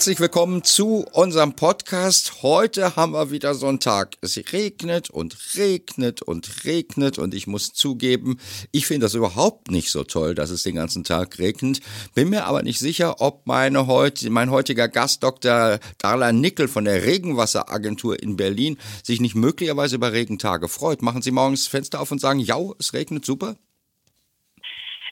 Herzlich 0.00 0.20
willkommen 0.20 0.64
zu 0.64 1.04
unserem 1.12 1.52
Podcast. 1.52 2.42
Heute 2.42 2.96
haben 2.96 3.12
wir 3.12 3.30
wieder 3.30 3.54
so 3.54 3.66
einen 3.66 3.80
Tag. 3.80 4.16
Es 4.22 4.34
regnet 4.50 5.10
und 5.10 5.36
regnet 5.58 6.22
und 6.22 6.64
regnet 6.64 7.18
und 7.18 7.34
ich 7.34 7.46
muss 7.46 7.74
zugeben, 7.74 8.38
ich 8.72 8.86
finde 8.86 9.04
das 9.04 9.12
überhaupt 9.12 9.70
nicht 9.70 9.90
so 9.90 10.02
toll, 10.02 10.34
dass 10.34 10.48
es 10.48 10.62
den 10.62 10.76
ganzen 10.76 11.04
Tag 11.04 11.38
regnet. 11.38 11.80
Bin 12.14 12.30
mir 12.30 12.46
aber 12.46 12.62
nicht 12.62 12.78
sicher, 12.78 13.20
ob 13.20 13.46
meine 13.46 13.86
heut, 13.88 14.26
mein 14.30 14.50
heutiger 14.50 14.88
Gast 14.88 15.22
Dr. 15.22 15.78
Darla 15.98 16.32
Nickel 16.32 16.66
von 16.66 16.86
der 16.86 17.04
Regenwasseragentur 17.04 18.22
in 18.22 18.36
Berlin 18.36 18.78
sich 19.04 19.20
nicht 19.20 19.34
möglicherweise 19.34 19.96
über 19.96 20.14
Regentage 20.14 20.68
freut. 20.68 21.02
Machen 21.02 21.20
Sie 21.20 21.30
morgens 21.30 21.64
das 21.64 21.68
Fenster 21.68 22.00
auf 22.00 22.10
und 22.10 22.22
sagen, 22.22 22.40
ja, 22.40 22.56
es 22.78 22.94
regnet 22.94 23.26
super? 23.26 23.54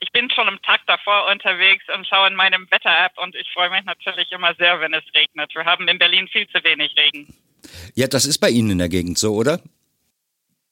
Ich 0.08 0.12
bin 0.12 0.30
schon 0.30 0.48
am 0.48 0.60
Tag 0.62 0.80
davor 0.86 1.28
unterwegs 1.30 1.84
und 1.94 2.06
schaue 2.06 2.28
in 2.28 2.34
meinem 2.34 2.66
Wetter-App 2.70 3.18
und 3.18 3.34
ich 3.34 3.46
freue 3.52 3.68
mich 3.68 3.84
natürlich 3.84 4.32
immer 4.32 4.54
sehr, 4.54 4.80
wenn 4.80 4.94
es 4.94 5.04
regnet. 5.14 5.54
Wir 5.54 5.64
haben 5.64 5.86
in 5.86 5.98
Berlin 5.98 6.28
viel 6.28 6.48
zu 6.48 6.64
wenig 6.64 6.94
Regen. 6.96 7.34
Ja, 7.94 8.06
das 8.06 8.24
ist 8.24 8.38
bei 8.38 8.48
Ihnen 8.48 8.70
in 8.70 8.78
der 8.78 8.88
Gegend 8.88 9.18
so, 9.18 9.34
oder? 9.34 9.60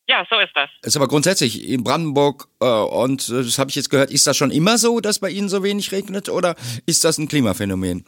Ja, 0.08 0.24
so 0.30 0.38
ist 0.38 0.52
das. 0.54 0.70
Ist 0.82 0.96
aber 0.96 1.08
grundsätzlich 1.08 1.68
in 1.68 1.84
Brandenburg 1.84 2.46
äh, 2.60 2.64
und 2.64 3.28
äh, 3.28 3.42
das 3.42 3.58
habe 3.58 3.68
ich 3.68 3.76
jetzt 3.76 3.90
gehört, 3.90 4.10
ist 4.10 4.26
das 4.26 4.36
schon 4.36 4.50
immer 4.50 4.78
so, 4.78 5.00
dass 5.00 5.18
bei 5.18 5.28
Ihnen 5.28 5.50
so 5.50 5.62
wenig 5.62 5.92
regnet 5.92 6.30
oder 6.30 6.54
ist 6.86 7.04
das 7.04 7.18
ein 7.18 7.28
Klimaphänomen? 7.28 8.06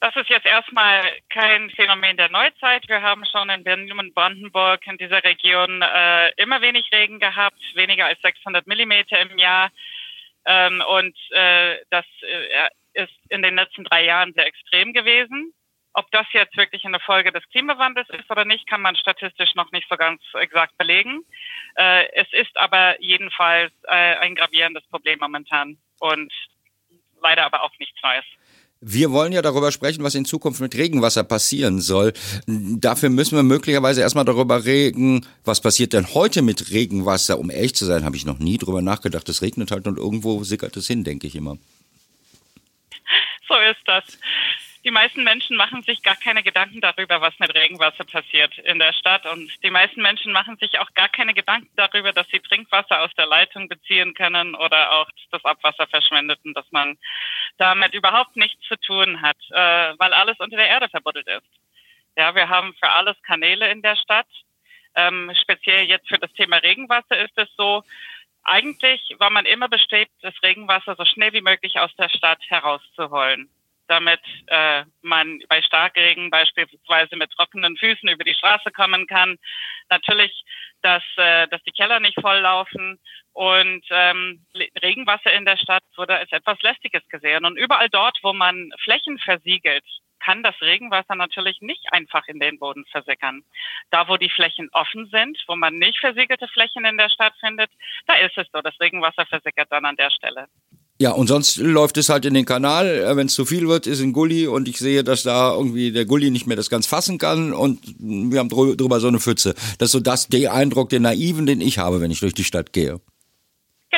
Das 0.00 0.16
ist 0.16 0.28
jetzt 0.28 0.46
erstmal 0.46 1.02
kein 1.28 1.70
Phänomen 1.70 2.16
der 2.16 2.30
Neuzeit. 2.30 2.88
Wir 2.88 3.00
haben 3.00 3.22
schon 3.30 3.48
in 3.50 3.64
Berlin 3.64 3.98
und 3.98 4.14
Brandenburg 4.14 4.86
in 4.86 4.98
dieser 4.98 5.22
Region 5.22 5.82
äh, 5.82 6.32
immer 6.36 6.60
wenig 6.60 6.90
Regen 6.92 7.18
gehabt, 7.18 7.60
weniger 7.74 8.06
als 8.06 8.20
600 8.22 8.66
Millimeter 8.66 9.20
im 9.20 9.38
Jahr. 9.38 9.70
Ähm, 10.46 10.82
und 10.88 11.16
äh, 11.30 11.78
das 11.90 12.04
äh, 12.22 13.02
ist 13.04 13.12
in 13.28 13.42
den 13.42 13.56
letzten 13.56 13.84
drei 13.84 14.04
Jahren 14.04 14.32
sehr 14.34 14.46
extrem 14.46 14.92
gewesen. 14.92 15.52
Ob 15.92 16.10
das 16.12 16.26
jetzt 16.32 16.56
wirklich 16.56 16.84
eine 16.84 17.00
Folge 17.00 17.32
des 17.32 17.48
Klimawandels 17.50 18.08
ist 18.10 18.30
oder 18.30 18.44
nicht, 18.44 18.68
kann 18.68 18.80
man 18.80 18.94
statistisch 18.94 19.54
noch 19.56 19.72
nicht 19.72 19.88
so 19.88 19.96
ganz 19.96 20.22
exakt 20.34 20.78
belegen. 20.78 21.24
Äh, 21.74 22.06
es 22.12 22.32
ist 22.32 22.56
aber 22.56 23.00
jedenfalls 23.02 23.72
äh, 23.84 24.16
ein 24.18 24.36
gravierendes 24.36 24.86
Problem 24.88 25.18
momentan 25.18 25.78
und 25.98 26.32
leider 27.20 27.44
aber 27.44 27.62
auch 27.64 27.76
nichts 27.78 28.00
Neues. 28.02 28.24
Wir 28.82 29.10
wollen 29.10 29.32
ja 29.32 29.42
darüber 29.42 29.72
sprechen, 29.72 30.02
was 30.04 30.14
in 30.14 30.24
Zukunft 30.24 30.60
mit 30.60 30.74
Regenwasser 30.74 31.22
passieren 31.22 31.82
soll. 31.82 32.14
Dafür 32.46 33.10
müssen 33.10 33.36
wir 33.36 33.42
möglicherweise 33.42 34.00
erstmal 34.00 34.24
darüber 34.24 34.64
reden, 34.64 35.26
was 35.44 35.60
passiert 35.60 35.92
denn 35.92 36.14
heute 36.14 36.40
mit 36.40 36.70
Regenwasser. 36.70 37.38
Um 37.38 37.50
ehrlich 37.50 37.74
zu 37.74 37.84
sein, 37.84 38.04
habe 38.04 38.16
ich 38.16 38.24
noch 38.24 38.38
nie 38.38 38.56
drüber 38.56 38.80
nachgedacht. 38.80 39.28
Es 39.28 39.42
regnet 39.42 39.70
halt 39.70 39.86
und 39.86 39.98
irgendwo 39.98 40.44
sickert 40.44 40.78
es 40.78 40.86
hin, 40.86 41.04
denke 41.04 41.26
ich 41.26 41.36
immer. 41.36 41.58
So 43.48 43.54
ist 43.70 43.82
das 43.84 44.04
die 44.84 44.90
meisten 44.90 45.24
Menschen 45.24 45.56
machen 45.56 45.82
sich 45.82 46.02
gar 46.02 46.16
keine 46.16 46.42
Gedanken 46.42 46.80
darüber, 46.80 47.20
was 47.20 47.38
mit 47.38 47.54
Regenwasser 47.54 48.04
passiert 48.04 48.56
in 48.58 48.78
der 48.78 48.94
Stadt. 48.94 49.26
Und 49.26 49.50
die 49.62 49.70
meisten 49.70 50.00
Menschen 50.00 50.32
machen 50.32 50.56
sich 50.56 50.78
auch 50.78 50.92
gar 50.94 51.08
keine 51.08 51.34
Gedanken 51.34 51.70
darüber, 51.76 52.12
dass 52.12 52.26
sie 52.28 52.40
Trinkwasser 52.40 53.02
aus 53.02 53.10
der 53.16 53.26
Leitung 53.26 53.68
beziehen 53.68 54.14
können 54.14 54.54
oder 54.54 54.92
auch 54.92 55.08
das 55.32 55.44
Abwasser 55.44 55.86
verschwendet 55.86 56.40
und 56.44 56.54
dass 56.54 56.70
man 56.70 56.96
damit 57.58 57.92
überhaupt 57.92 58.36
nichts 58.36 58.66
zu 58.66 58.76
tun 58.76 59.20
hat, 59.20 59.36
äh, 59.50 59.98
weil 59.98 60.14
alles 60.14 60.38
unter 60.38 60.56
der 60.56 60.68
Erde 60.68 60.88
verbuddelt 60.88 61.26
ist. 61.26 61.46
Ja, 62.16 62.34
wir 62.34 62.48
haben 62.48 62.74
für 62.80 62.90
alles 62.90 63.20
Kanäle 63.22 63.70
in 63.70 63.82
der 63.82 63.96
Stadt. 63.96 64.28
Ähm, 64.94 65.30
speziell 65.40 65.84
jetzt 65.84 66.08
für 66.08 66.18
das 66.18 66.32
Thema 66.32 66.56
Regenwasser 66.56 67.18
ist 67.18 67.36
es 67.36 67.48
so, 67.56 67.82
eigentlich 68.44 69.14
war 69.18 69.30
man 69.30 69.44
immer 69.44 69.68
bestrebt, 69.68 70.10
das 70.22 70.34
Regenwasser 70.42 70.96
so 70.96 71.04
schnell 71.04 71.34
wie 71.34 71.42
möglich 71.42 71.78
aus 71.78 71.94
der 71.96 72.08
Stadt 72.08 72.40
herauszuholen 72.48 73.50
damit 73.90 74.20
äh, 74.46 74.84
man 75.02 75.40
bei 75.48 75.60
Starkregen 75.62 76.30
beispielsweise 76.30 77.16
mit 77.16 77.30
trockenen 77.32 77.76
Füßen 77.76 78.08
über 78.08 78.24
die 78.24 78.34
Straße 78.34 78.70
kommen 78.70 79.06
kann. 79.06 79.36
Natürlich, 79.90 80.32
dass, 80.82 81.02
äh, 81.16 81.48
dass 81.48 81.62
die 81.64 81.72
Keller 81.72 81.98
nicht 82.00 82.18
volllaufen 82.20 83.00
und 83.32 83.84
ähm, 83.90 84.46
Regenwasser 84.82 85.32
in 85.32 85.44
der 85.44 85.56
Stadt 85.56 85.82
wurde 85.96 86.16
als 86.16 86.30
etwas 86.32 86.60
Lästiges 86.62 87.06
gesehen. 87.08 87.44
Und 87.44 87.56
überall 87.56 87.88
dort, 87.88 88.18
wo 88.22 88.32
man 88.32 88.70
Flächen 88.82 89.18
versiegelt, 89.18 89.84
kann 90.20 90.42
das 90.42 90.60
Regenwasser 90.60 91.16
natürlich 91.16 91.60
nicht 91.60 91.92
einfach 91.92 92.26
in 92.28 92.38
den 92.38 92.58
Boden 92.58 92.84
versickern. 92.92 93.42
Da, 93.90 94.06
wo 94.06 94.16
die 94.16 94.30
Flächen 94.30 94.68
offen 94.72 95.08
sind, 95.10 95.42
wo 95.48 95.56
man 95.56 95.78
nicht 95.78 95.98
versiegelte 95.98 96.46
Flächen 96.48 96.84
in 96.84 96.98
der 96.98 97.08
Stadt 97.08 97.34
findet, 97.40 97.70
da 98.06 98.14
ist 98.14 98.36
es 98.36 98.46
so, 98.52 98.60
das 98.60 98.78
Regenwasser 98.80 99.26
versickert 99.26 99.68
dann 99.70 99.86
an 99.86 99.96
der 99.96 100.10
Stelle. 100.10 100.46
Ja, 101.00 101.12
und 101.12 101.28
sonst 101.28 101.56
läuft 101.56 101.96
es 101.96 102.10
halt 102.10 102.26
in 102.26 102.34
den 102.34 102.44
Kanal. 102.44 102.86
Äh, 102.86 103.16
Wenn 103.16 103.26
es 103.26 103.32
zu 103.34 103.46
viel 103.46 103.66
wird, 103.68 103.86
ist 103.86 104.02
ein 104.02 104.12
Gully 104.12 104.46
und 104.46 104.68
ich 104.68 104.78
sehe, 104.78 105.02
dass 105.02 105.22
da 105.22 105.54
irgendwie 105.54 105.92
der 105.92 106.04
Gully 106.04 106.30
nicht 106.30 106.46
mehr 106.46 106.58
das 106.58 106.68
ganz 106.68 106.86
fassen 106.86 107.16
kann 107.16 107.54
und 107.54 107.80
wir 107.98 108.38
haben 108.38 108.50
drüber 108.50 109.00
so 109.00 109.08
eine 109.08 109.18
Pfütze. 109.18 109.54
Das 109.78 109.88
ist 109.88 109.92
so 109.92 110.00
das, 110.00 110.28
der 110.28 110.52
Eindruck, 110.52 110.90
den 110.90 111.02
Naiven, 111.02 111.46
den 111.46 111.62
ich 111.62 111.78
habe, 111.78 112.02
wenn 112.02 112.10
ich 112.10 112.20
durch 112.20 112.34
die 112.34 112.44
Stadt 112.44 112.74
gehe. 112.74 113.00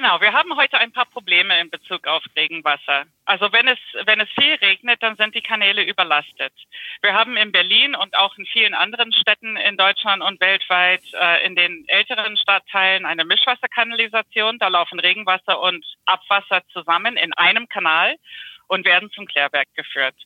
Genau, 0.03 0.21
wir 0.21 0.33
haben 0.33 0.57
heute 0.57 0.79
ein 0.79 0.91
paar 0.91 1.05
Probleme 1.05 1.61
in 1.61 1.71
Bezug 1.71 2.09
auf 2.09 2.25
Regenwasser. 2.35 3.05
Also 3.25 3.53
wenn 3.53 3.69
es, 3.69 3.79
wenn 4.05 4.19
es 4.19 4.29
viel 4.31 4.55
regnet, 4.55 5.01
dann 5.01 5.15
sind 5.15 5.33
die 5.37 5.43
Kanäle 5.43 5.85
überlastet. 5.85 6.53
Wir 7.03 7.15
haben 7.15 7.37
in 7.37 7.53
Berlin 7.53 7.95
und 7.95 8.17
auch 8.17 8.37
in 8.37 8.45
vielen 8.47 8.75
anderen 8.75 9.13
Städten 9.13 9.57
in 9.57 9.77
Deutschland 9.77 10.21
und 10.21 10.41
weltweit 10.41 11.05
äh, 11.13 11.47
in 11.47 11.55
den 11.55 11.85
älteren 11.87 12.37
Stadtteilen 12.37 13.07
eine 13.07 13.25
Mischwasserkanalisation. 13.25 14.59
Da 14.59 14.67
laufen 14.67 14.99
Regenwasser 14.99 15.61
und 15.61 15.87
Abwasser 16.05 16.63
zusammen 16.73 17.17
in 17.17 17.33
einem 17.35 17.69
Kanal 17.69 18.17
und 18.67 18.85
werden 18.85 19.09
zum 19.13 19.27
Klärwerk 19.27 19.69
geführt. 19.77 20.17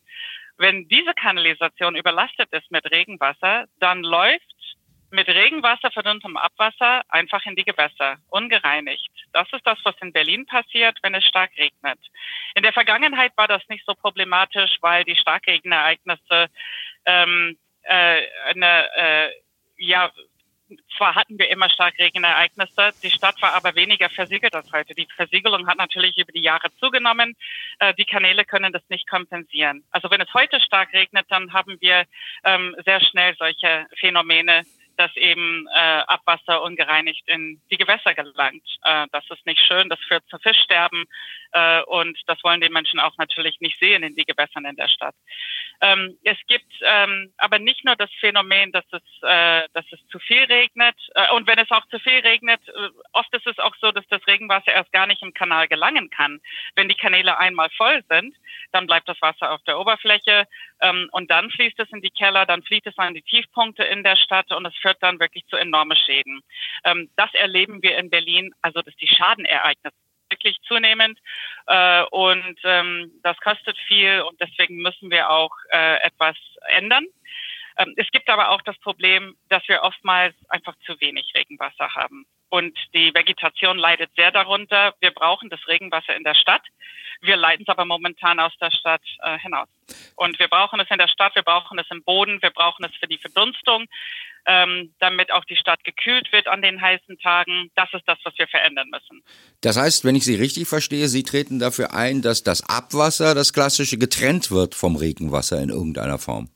Wenn 0.56 0.88
diese 0.88 1.12
Kanalisation 1.12 1.96
überlastet 1.96 2.50
ist 2.50 2.70
mit 2.70 2.90
Regenwasser, 2.90 3.66
dann 3.78 4.02
läuft 4.02 4.55
mit 5.16 5.28
Regenwasser 5.28 5.90
verdunntem 5.90 6.36
Abwasser 6.36 7.02
einfach 7.08 7.44
in 7.46 7.56
die 7.56 7.64
Gewässer, 7.64 8.18
ungereinigt. 8.28 9.10
Das 9.32 9.48
ist 9.52 9.66
das, 9.66 9.78
was 9.82 9.94
in 10.02 10.12
Berlin 10.12 10.44
passiert, 10.46 10.98
wenn 11.02 11.14
es 11.14 11.24
stark 11.24 11.50
regnet. 11.56 11.98
In 12.54 12.62
der 12.62 12.74
Vergangenheit 12.74 13.32
war 13.36 13.48
das 13.48 13.62
nicht 13.68 13.84
so 13.86 13.94
problematisch, 13.94 14.76
weil 14.82 15.04
die 15.04 15.16
Starkregenereignisse 15.16 16.48
ähm, 17.06 17.56
äh, 17.82 18.22
eine, 18.50 18.88
äh, 18.94 19.30
ja, 19.78 20.10
zwar 20.96 21.14
hatten 21.14 21.38
wir 21.38 21.48
immer 21.48 21.70
Starkregenereignisse, 21.70 22.90
die 23.02 23.10
Stadt 23.10 23.40
war 23.40 23.54
aber 23.54 23.74
weniger 23.74 24.10
versiegelt 24.10 24.54
als 24.54 24.70
heute. 24.72 24.94
Die 24.94 25.06
Versiegelung 25.16 25.66
hat 25.66 25.78
natürlich 25.78 26.18
über 26.18 26.32
die 26.32 26.42
Jahre 26.42 26.70
zugenommen. 26.78 27.36
Äh, 27.78 27.94
die 27.94 28.04
Kanäle 28.04 28.44
können 28.44 28.72
das 28.72 28.82
nicht 28.90 29.08
kompensieren. 29.08 29.84
Also 29.92 30.10
wenn 30.10 30.20
es 30.20 30.34
heute 30.34 30.60
stark 30.60 30.92
regnet, 30.92 31.26
dann 31.30 31.52
haben 31.52 31.80
wir 31.80 32.04
ähm, 32.44 32.76
sehr 32.84 33.00
schnell 33.00 33.34
solche 33.38 33.86
Phänomene, 33.98 34.64
dass 34.96 35.14
eben 35.16 35.66
äh, 35.74 35.78
Abwasser 36.06 36.62
ungereinigt 36.62 37.28
in 37.28 37.60
die 37.70 37.76
Gewässer 37.76 38.14
gelangt. 38.14 38.64
Äh, 38.82 39.06
das 39.12 39.24
ist 39.30 39.44
nicht 39.46 39.60
schön, 39.60 39.88
das 39.88 40.00
führt 40.00 40.24
zu 40.28 40.38
Fischsterben 40.38 41.04
äh, 41.52 41.82
und 41.82 42.18
das 42.26 42.42
wollen 42.44 42.60
die 42.60 42.68
Menschen 42.68 43.00
auch 43.00 43.16
natürlich 43.18 43.60
nicht 43.60 43.78
sehen 43.78 44.02
in 44.02 44.14
die 44.14 44.24
Gewässern 44.24 44.64
in 44.64 44.76
der 44.76 44.88
Stadt. 44.88 45.14
Ähm, 45.80 46.16
es 46.24 46.38
gibt 46.46 46.72
ähm, 46.82 47.32
aber 47.36 47.58
nicht 47.58 47.84
nur 47.84 47.96
das 47.96 48.10
Phänomen, 48.20 48.72
dass 48.72 48.84
es, 48.92 49.02
äh, 49.22 49.68
dass 49.74 49.84
es 49.90 50.00
zu 50.08 50.18
viel 50.18 50.44
regnet 50.44 50.96
äh, 51.14 51.30
und 51.32 51.46
wenn 51.46 51.58
es 51.58 51.70
auch 51.70 51.86
zu 51.88 51.98
viel 51.98 52.20
regnet, 52.20 52.60
äh, 52.68 52.88
oft 53.12 53.32
ist 53.34 53.46
es 53.46 53.58
auch 53.58 53.74
so, 53.80 53.92
dass 53.92 54.06
das 54.08 54.26
Regenwasser 54.26 54.72
erst 54.72 54.92
gar 54.92 55.06
nicht 55.06 55.22
im 55.22 55.34
Kanal 55.34 55.68
gelangen 55.68 56.10
kann. 56.10 56.40
Wenn 56.74 56.88
die 56.88 56.94
Kanäle 56.94 57.38
einmal 57.38 57.68
voll 57.76 58.02
sind, 58.08 58.34
dann 58.72 58.86
bleibt 58.86 59.08
das 59.08 59.20
Wasser 59.20 59.52
auf 59.52 59.62
der 59.64 59.78
Oberfläche 59.78 60.46
ähm, 60.80 61.08
und 61.12 61.30
dann 61.30 61.50
fließt 61.50 61.78
es 61.78 61.90
in 61.92 62.00
die 62.00 62.10
Keller, 62.10 62.46
dann 62.46 62.62
fließt 62.62 62.86
es 62.86 62.98
an 62.98 63.14
die 63.14 63.22
Tiefpunkte 63.22 63.84
in 63.84 64.02
der 64.02 64.16
Stadt 64.16 64.50
und 64.52 64.66
es 64.66 64.76
führt 64.86 65.02
dann 65.02 65.18
wirklich 65.18 65.44
zu 65.46 65.56
enormen 65.56 65.96
Schäden. 65.96 66.40
Ähm, 66.84 67.10
das 67.16 67.32
erleben 67.34 67.82
wir 67.82 67.98
in 67.98 68.10
Berlin, 68.10 68.52
also 68.62 68.82
dass 68.82 68.94
die 68.96 69.08
Schadenereignisse 69.08 69.96
wirklich 70.30 70.56
zunehmend 70.66 71.18
äh, 71.66 72.02
und 72.10 72.58
ähm, 72.64 73.12
das 73.22 73.36
kostet 73.38 73.78
viel 73.86 74.22
und 74.22 74.40
deswegen 74.40 74.76
müssen 74.76 75.10
wir 75.10 75.30
auch 75.30 75.52
äh, 75.70 76.02
etwas 76.02 76.36
ändern. 76.68 77.06
Ähm, 77.78 77.94
es 77.96 78.10
gibt 78.10 78.28
aber 78.28 78.50
auch 78.50 78.62
das 78.62 78.78
Problem, 78.78 79.36
dass 79.48 79.66
wir 79.68 79.82
oftmals 79.82 80.34
einfach 80.48 80.74
zu 80.84 81.00
wenig 81.00 81.32
Regenwasser 81.34 81.94
haben. 81.94 82.26
Und 82.48 82.76
die 82.94 83.12
Vegetation 83.12 83.78
leidet 83.78 84.10
sehr 84.16 84.30
darunter. 84.30 84.94
Wir 85.00 85.10
brauchen 85.10 85.50
das 85.50 85.60
Regenwasser 85.66 86.14
in 86.16 86.24
der 86.24 86.34
Stadt. 86.34 86.62
Wir 87.20 87.36
leiten 87.36 87.64
es 87.66 87.68
aber 87.68 87.84
momentan 87.84 88.40
aus 88.40 88.56
der 88.60 88.70
Stadt 88.70 89.02
äh, 89.20 89.38
hinaus. 89.38 89.68
Und 90.16 90.38
wir 90.38 90.48
brauchen 90.48 90.80
es 90.80 90.90
in 90.90 90.98
der 90.98 91.08
Stadt, 91.08 91.34
wir 91.34 91.42
brauchen 91.42 91.78
es 91.78 91.90
im 91.90 92.02
Boden, 92.02 92.40
wir 92.42 92.50
brauchen 92.50 92.84
es 92.84 92.94
für 92.96 93.06
die 93.06 93.18
Verdunstung, 93.18 93.86
ähm, 94.46 94.94
damit 94.98 95.32
auch 95.32 95.44
die 95.44 95.56
Stadt 95.56 95.82
gekühlt 95.84 96.32
wird 96.32 96.46
an 96.48 96.62
den 96.62 96.80
heißen 96.80 97.18
Tagen. 97.18 97.70
Das 97.74 97.92
ist 97.92 98.04
das, 98.06 98.18
was 98.24 98.34
wir 98.38 98.46
verändern 98.48 98.88
müssen. 98.90 99.22
Das 99.60 99.76
heißt, 99.76 100.04
wenn 100.04 100.14
ich 100.14 100.24
Sie 100.24 100.36
richtig 100.36 100.68
verstehe, 100.68 101.08
Sie 101.08 101.22
treten 101.22 101.58
dafür 101.58 101.92
ein, 101.94 102.22
dass 102.22 102.42
das 102.42 102.68
Abwasser, 102.68 103.34
das 103.34 103.52
klassische, 103.52 103.98
getrennt 103.98 104.50
wird 104.50 104.74
vom 104.74 104.96
Regenwasser 104.96 105.60
in 105.60 105.70
irgendeiner 105.70 106.18
Form. 106.18 106.48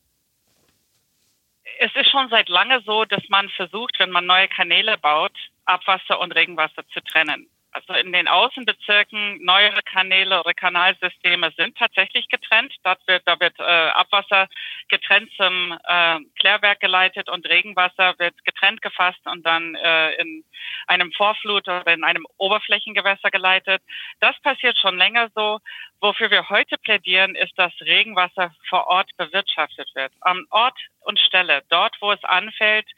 Es 1.80 1.90
ist 1.94 2.10
schon 2.10 2.28
seit 2.28 2.48
lange 2.48 2.82
so, 2.84 3.04
dass 3.06 3.22
man 3.28 3.48
versucht, 3.50 3.98
wenn 3.98 4.10
man 4.10 4.26
neue 4.26 4.48
Kanäle 4.48 4.98
baut, 4.98 5.32
Abwasser 5.64 6.20
und 6.20 6.32
Regenwasser 6.32 6.86
zu 6.92 7.00
trennen. 7.00 7.48
Also 7.72 7.94
in 7.94 8.12
den 8.12 8.28
Außenbezirken 8.28 9.44
neuere 9.44 9.82
Kanäle 9.82 10.40
oder 10.40 10.54
Kanalsysteme 10.54 11.52
sind 11.56 11.76
tatsächlich 11.78 12.28
getrennt. 12.28 12.74
Dort 12.82 13.06
wird, 13.06 13.22
da 13.26 13.38
wird 13.38 13.58
äh, 13.58 13.62
Abwasser 13.62 14.48
getrennt 14.88 15.30
zum 15.36 15.78
äh, 15.84 16.18
Klärwerk 16.38 16.80
geleitet 16.80 17.28
und 17.28 17.48
Regenwasser 17.48 18.14
wird 18.18 18.34
getrennt 18.44 18.82
gefasst 18.82 19.20
und 19.24 19.46
dann 19.46 19.74
äh, 19.76 20.12
in 20.14 20.44
einem 20.86 21.12
Vorflut 21.12 21.68
oder 21.68 21.86
in 21.92 22.04
einem 22.04 22.26
Oberflächengewässer 22.38 23.30
geleitet. 23.30 23.82
Das 24.20 24.38
passiert 24.40 24.78
schon 24.78 24.98
länger 24.98 25.28
so. 25.34 25.60
Wofür 26.00 26.30
wir 26.30 26.48
heute 26.48 26.78
plädieren, 26.78 27.34
ist, 27.34 27.58
dass 27.58 27.72
Regenwasser 27.80 28.52
vor 28.68 28.86
Ort 28.86 29.10
bewirtschaftet 29.16 29.90
wird. 29.94 30.12
Am 30.22 30.46
Ort 30.50 30.78
und 31.00 31.18
Stelle, 31.20 31.62
dort, 31.68 31.94
wo 32.00 32.10
es 32.10 32.24
anfällt. 32.24 32.88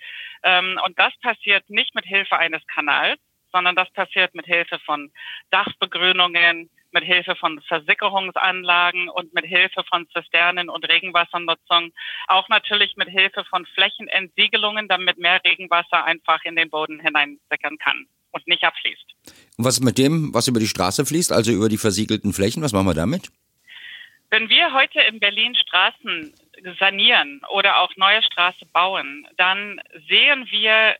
Ähm, 0.45 0.81
und 0.85 0.99
das 0.99 1.13
passiert 1.21 1.69
nicht 1.69 1.95
mit 1.95 2.05
Hilfe 2.05 2.39
eines 2.39 2.65
Kanals, 2.69 3.19
sondern 3.53 3.77
das 3.77 3.91
passiert 3.93 4.35
mit 4.35 4.47
Hilfe 4.47 4.79
von 4.81 5.13
Dachbegrünungen, 5.51 6.71
mit 6.93 7.05
Hilfe 7.05 7.35
von 7.37 7.61
Versickerungsanlagen 7.63 9.09
und 9.09 9.33
mit 9.35 9.45
Hilfe 9.45 9.83
von 9.89 10.09
Zisternen 10.11 10.69
und 10.69 10.89
Regenwassernutzung. 10.89 11.93
Auch 12.29 12.49
natürlich 12.49 12.97
mit 12.97 13.09
Hilfe 13.09 13.45
von 13.45 13.67
Flächenentsiegelungen, 13.67 14.89
damit 14.89 15.19
mehr 15.19 15.41
Regenwasser 15.45 16.05
einfach 16.05 16.45
in 16.45 16.57
den 16.57 16.71
Boden 16.71 17.01
hineinsickern 17.01 17.79
kann 17.79 18.07
und 18.33 18.47
nicht 18.47 18.65
abfließt. 18.65 19.05
Und 19.59 19.65
was 19.65 19.81
mit 19.81 19.99
dem, 19.99 20.35
was 20.35 20.49
über 20.49 20.61
die 20.61 20.67
Straße 20.67 21.07
fließt, 21.07 21.33
also 21.33 21.53
über 21.53 21.69
die 21.69 21.79
versiegelten 21.79 22.33
Flächen, 22.33 22.63
was 22.63 22.73
machen 22.73 22.87
wir 22.87 22.95
damit? 22.95 23.31
Wenn 24.31 24.49
wir 24.49 24.73
heute 24.73 25.01
in 25.01 25.21
Berlin 25.21 25.55
Straßen 25.55 26.35
sanieren 26.79 27.43
oder 27.51 27.81
auch 27.81 27.95
neue 27.97 28.23
Straßen 28.23 28.67
bauen, 28.73 29.27
dann 29.37 29.81
sehen 30.09 30.47
wir 30.51 30.97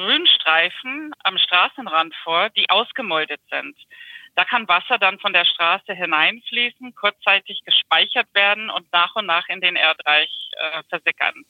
Grünstreifen 0.00 1.12
am 1.24 1.36
Straßenrand 1.36 2.14
vor, 2.24 2.48
die 2.50 2.68
ausgemoldet 2.70 3.40
sind. 3.50 3.76
Da 4.34 4.44
kann 4.44 4.68
Wasser 4.68 4.96
dann 4.98 5.18
von 5.18 5.32
der 5.32 5.44
Straße 5.44 5.92
hineinfließen, 5.92 6.94
kurzzeitig 6.94 7.60
gespeichert 7.64 8.28
werden 8.32 8.70
und 8.70 8.90
nach 8.92 9.14
und 9.16 9.26
nach 9.26 9.48
in 9.48 9.60
den 9.60 9.76
Erdreich 9.76 10.30
äh, 10.52 10.82
versickern. 10.88 11.44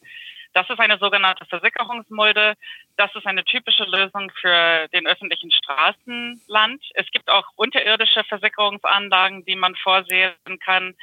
Das 0.53 0.69
ist 0.69 0.81
eine 0.81 0.99
sogenannte 0.99 1.47
Versickerungsmulde. 1.47 2.55
Das 2.97 3.15
ist 3.15 3.25
eine 3.25 3.45
typische 3.45 3.85
Lösung 3.85 4.33
für 4.41 4.89
den 4.89 5.07
öffentlichen 5.07 5.53
Straßenland. 5.53 6.83
Es 6.95 7.09
gibt 7.13 7.31
auch 7.31 7.47
unterirdische 7.55 8.25
Versickerungsanlagen, 8.25 9.45
die 9.45 9.55
man 9.55 9.77
vorsehen 9.77 10.35
kann 10.65 10.97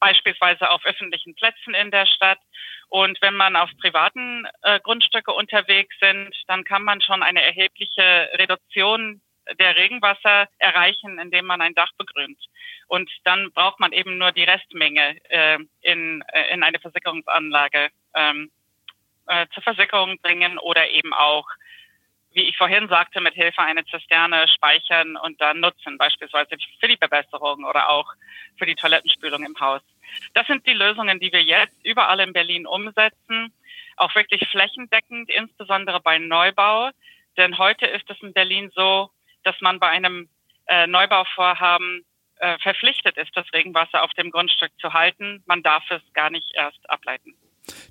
beispielsweise 0.00 0.70
auf 0.70 0.84
öffentlichen 0.84 1.34
Plätzen 1.34 1.74
in 1.74 1.90
der 1.90 2.06
Stadt. 2.06 2.38
Und 2.88 3.20
wenn 3.20 3.34
man 3.34 3.56
auf 3.56 3.70
privaten 3.80 4.46
äh, 4.62 4.80
Grundstücke 4.80 5.32
unterwegs 5.32 5.94
sind, 6.00 6.34
dann 6.46 6.64
kann 6.64 6.82
man 6.82 7.00
schon 7.00 7.22
eine 7.22 7.42
erhebliche 7.42 8.30
Reduktion 8.34 9.20
der 9.58 9.76
Regenwasser 9.76 10.48
erreichen, 10.58 11.18
indem 11.18 11.46
man 11.46 11.60
ein 11.60 11.74
Dach 11.74 11.90
begrünt. 11.98 12.38
Und 12.88 13.10
dann 13.24 13.52
braucht 13.52 13.80
man 13.80 13.92
eben 13.92 14.18
nur 14.18 14.32
die 14.32 14.44
Restmenge 14.44 15.16
äh, 15.28 15.58
in, 15.82 16.22
äh, 16.32 16.52
in 16.52 16.62
eine 16.62 16.78
Versickerungsanlage 16.78 17.90
ähm, 18.14 18.50
äh, 19.26 19.46
zur 19.52 19.62
Versickerung 19.62 20.18
bringen 20.20 20.58
oder 20.58 20.88
eben 20.88 21.12
auch 21.12 21.46
wie 22.36 22.42
ich 22.42 22.56
vorhin 22.58 22.86
sagte, 22.88 23.22
mit 23.22 23.32
Hilfe 23.32 23.62
einer 23.62 23.84
Zisterne 23.86 24.46
speichern 24.48 25.16
und 25.16 25.40
dann 25.40 25.58
nutzen, 25.58 25.96
beispielsweise 25.96 26.50
für 26.78 26.86
die 26.86 26.98
Bewässerung 26.98 27.64
oder 27.64 27.88
auch 27.88 28.12
für 28.58 28.66
die 28.66 28.74
Toilettenspülung 28.74 29.42
im 29.42 29.58
Haus. 29.58 29.80
Das 30.34 30.46
sind 30.46 30.66
die 30.66 30.74
Lösungen, 30.74 31.18
die 31.18 31.32
wir 31.32 31.42
jetzt 31.42 31.82
überall 31.82 32.20
in 32.20 32.34
Berlin 32.34 32.66
umsetzen, 32.66 33.54
auch 33.96 34.14
wirklich 34.14 34.46
flächendeckend, 34.50 35.30
insbesondere 35.30 35.98
bei 36.00 36.18
Neubau. 36.18 36.90
Denn 37.38 37.56
heute 37.56 37.86
ist 37.86 38.08
es 38.10 38.20
in 38.20 38.34
Berlin 38.34 38.70
so, 38.74 39.08
dass 39.42 39.58
man 39.62 39.80
bei 39.80 39.88
einem 39.88 40.28
äh, 40.66 40.86
Neubauvorhaben 40.86 42.04
äh, 42.36 42.58
verpflichtet 42.58 43.16
ist, 43.16 43.34
das 43.34 43.50
Regenwasser 43.54 44.02
auf 44.02 44.12
dem 44.12 44.30
Grundstück 44.30 44.72
zu 44.78 44.92
halten. 44.92 45.42
Man 45.46 45.62
darf 45.62 45.84
es 45.90 46.02
gar 46.12 46.28
nicht 46.28 46.52
erst 46.54 46.90
ableiten. 46.90 47.34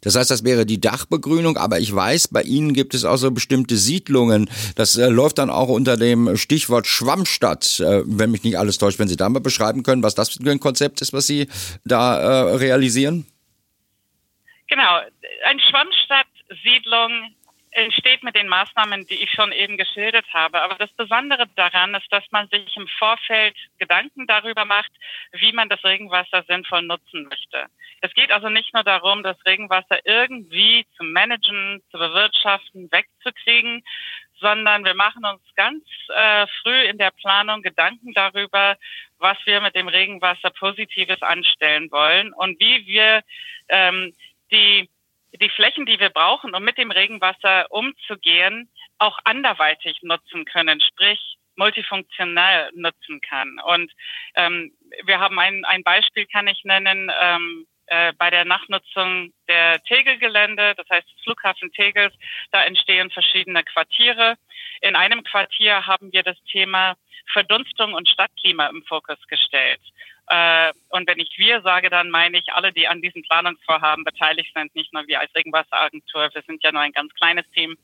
Das 0.02 0.16
heißt, 0.16 0.32
das 0.32 0.44
wäre 0.44 0.66
die 0.66 0.80
Dachbegrünung, 0.80 1.58
aber 1.58 1.80
ich 1.80 1.94
weiß, 1.94 2.30
bei 2.30 2.42
Ihnen 2.44 2.74
gibt 2.74 2.94
es 2.94 3.06
auch 3.06 3.18
so 3.18 3.32
bestimmte 3.32 3.78
Siedlungen. 3.78 4.50
Das 4.76 4.96
äh, 4.98 5.08
läuft 5.08 5.38
dann 5.38 5.50
auch 5.50 5.70
unter 5.70 5.98
dem 5.98 6.38
Stichwort 6.38 6.88
Schwammstadt, 6.88 7.80
äh, 7.80 8.04
wenn 8.06 8.32
mich 8.32 8.44
nicht 8.44 8.58
alles 8.58 8.78
täuscht. 8.78 9.00
Wenn 9.00 9.08
Sie 9.08 9.18
da 9.18 9.28
mal 9.30 9.40
beschreiben 9.40 9.84
können, 9.84 10.04
was 10.04 10.16
das 10.16 10.30
für 10.30 10.50
ein 10.50 10.60
Konzept 10.60 11.02
ist, 11.02 11.14
was 11.14 11.28
Sie 11.28 11.48
da 11.84 12.20
äh, 12.20 12.56
realisieren? 12.56 13.26
Genau, 14.68 15.00
eine 15.46 15.60
Schwammstadtsiedlung 15.62 17.36
entsteht 17.76 18.24
mit 18.24 18.36
den 18.36 18.48
Maßnahmen, 18.48 19.06
die 19.08 19.22
ich 19.22 19.32
schon 19.32 19.52
eben 19.52 19.78
geschildert 19.78 20.26
habe. 20.34 20.62
Aber 20.62 20.76
das 20.76 20.92
Besondere 20.94 21.46
daran 21.56 21.94
ist, 21.94 22.08
dass 22.10 22.24
man 22.32 22.48
sich 22.48 22.76
im 22.78 22.88
Vorfeld 22.88 23.56
Gedanken 23.78 24.28
darüber 24.28 24.66
macht, 24.66 24.92
wie 25.34 25.52
man 25.52 25.68
das 25.68 25.84
Regenwasser 25.84 26.44
sinnvoll 26.48 26.84
nutzen 26.84 27.28
möchte. 27.30 27.66
Es 28.02 28.14
geht 28.14 28.32
also 28.32 28.50
nicht 28.50 28.74
nur 28.74 28.84
darum, 28.84 29.24
das 29.24 29.38
Regenwasser 29.46 30.00
irgendwie 30.06 30.86
zu 30.96 31.04
managen, 31.04 31.82
zu 31.92 31.98
bewirtschaften, 31.98 32.90
wegzukriegen, 32.92 33.84
sondern 34.40 34.86
wir 34.86 34.96
machen 34.96 35.26
uns 35.26 35.42
ganz 35.56 35.84
äh, 36.14 36.48
früh 36.62 36.82
in 36.84 36.98
der 36.98 37.12
Planung 37.12 37.62
Gedanken 37.62 38.14
darüber, 38.14 38.78
was 39.18 39.38
wir 39.46 39.60
mit 39.60 39.76
dem 39.76 39.88
Regenwasser 39.88 40.50
Positives 40.52 41.22
anstellen 41.22 41.92
wollen 41.92 42.34
und 42.34 42.60
wie 42.60 42.86
wir 42.86 43.22
ähm, 43.70 44.14
die 44.52 44.90
die 45.38 45.50
Flächen, 45.50 45.86
die 45.86 46.00
wir 46.00 46.10
brauchen, 46.10 46.56
um 46.56 46.64
mit 46.64 46.78
dem 46.78 46.92
Regenwasser 46.92 47.72
umzugehen, 47.72 48.70
auch 48.98 49.20
anderweitig 49.24 50.00
nutzen 50.02 50.46
können, 50.46 50.82
sprich 50.82 51.38
multifunktional 51.56 52.70
nutzen 52.74 53.22
kann. 53.22 53.60
Und 53.60 53.92
ähm, 54.36 54.74
wir 55.06 55.20
haben 55.20 55.40
ein, 55.40 55.64
ein 55.66 55.84
Beispiel, 55.84 56.26
kann 56.26 56.48
ich 56.48 56.64
nennen, 56.64 57.12
ähm, 57.22 57.66
äh, 57.88 58.14
bei 58.18 58.30
der 58.30 58.46
Nachnutzung 58.46 59.32
der 59.48 59.82
Tegelgelände, 59.84 60.74
das 60.76 60.90
heißt 60.90 61.08
Flughafen 61.24 61.72
Tegels, 61.72 62.14
da 62.52 62.64
entstehen 62.64 63.12
verschiedene 63.12 63.64
Quartiere. 63.64 64.36
In 64.82 64.96
einem 64.96 65.24
Quartier 65.24 65.86
haben 65.86 66.12
wir 66.12 66.24
das 66.24 66.38
Thema 66.52 66.96
Verdunstung 67.32 67.94
und 67.94 68.10
Stadtklima 68.10 68.68
im 68.68 68.84
Fokus 68.84 69.20
gestellt. 69.28 69.82
Äh, 70.28 70.74
und 70.90 71.08
wenn 71.08 71.20
ich 71.20 71.38
wir 71.38 71.62
sage, 71.62 71.90
dann 71.90 72.10
meine 72.10 72.38
ich 72.38 72.52
alle, 72.54 72.74
die 72.74 72.88
an 72.88 73.02
diesen 73.02 73.24
Planungsvorhaben 73.24 74.04
beteiligt 74.04 74.52
sind, 74.56 74.74
nicht 74.76 74.94
nur 74.94 75.06
wir 75.08 75.20
als 75.20 75.34
Regenwasseragentur. 75.36 76.30
Wir 76.34 76.42
sind 76.44 76.64
ja 76.64 76.72
nur 76.72 76.82
ein 76.82 76.94
ganz 76.94 77.14
kleines 77.14 77.50
Team. 77.52 77.78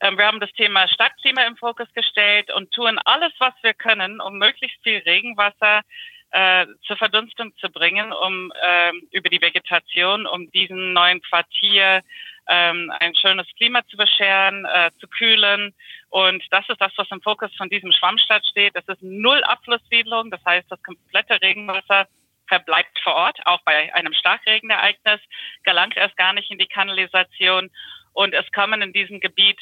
Ähm, 0.00 0.18
wir 0.18 0.26
haben 0.26 0.40
das 0.40 0.52
Thema 0.52 0.88
Stadtklima 0.88 1.42
im 1.42 1.56
Fokus 1.56 1.88
gestellt 1.94 2.52
und 2.52 2.72
tun 2.72 2.98
alles, 3.04 3.32
was 3.38 3.54
wir 3.62 3.74
können, 3.74 4.20
um 4.20 4.38
möglichst 4.38 4.82
viel 4.82 4.98
Regenwasser 4.98 5.82
äh, 6.30 6.66
zur 6.86 6.96
Verdunstung 6.96 7.56
zu 7.56 7.68
bringen, 7.70 8.12
um 8.12 8.52
äh, 8.60 8.92
über 9.12 9.28
die 9.28 9.40
Vegetation, 9.40 10.26
um 10.26 10.50
diesen 10.50 10.92
neuen 10.92 11.22
Quartier 11.22 12.02
ähm, 12.48 12.92
ein 12.98 13.14
schönes 13.14 13.46
Klima 13.56 13.86
zu 13.86 13.96
bescheren, 13.96 14.64
äh, 14.64 14.90
zu 15.00 15.06
kühlen. 15.08 15.74
Und 16.08 16.42
das 16.50 16.68
ist 16.68 16.80
das, 16.80 16.92
was 16.96 17.10
im 17.10 17.20
Fokus 17.20 17.54
von 17.56 17.68
diesem 17.68 17.92
Schwammstadt 17.92 18.44
steht. 18.46 18.74
Das 18.74 18.88
ist 18.88 19.02
null 19.02 19.42
Abflusssiedlung, 19.44 20.30
das 20.30 20.44
heißt, 20.44 20.70
das 20.70 20.82
komplette 20.82 21.40
Regenwasser 21.42 22.08
verbleibt 22.48 22.98
vor 23.02 23.14
Ort, 23.14 23.38
auch 23.44 23.60
bei 23.62 23.94
einem 23.94 24.14
Starkregenereignis, 24.14 25.20
gelangt 25.64 25.96
erst 25.96 26.16
gar 26.16 26.32
nicht 26.32 26.50
in 26.50 26.58
die 26.58 26.66
Kanalisation. 26.66 27.70
Und 28.14 28.34
es 28.34 28.50
kommen 28.52 28.80
in 28.80 28.92
diesem 28.92 29.20
Gebiet 29.20 29.60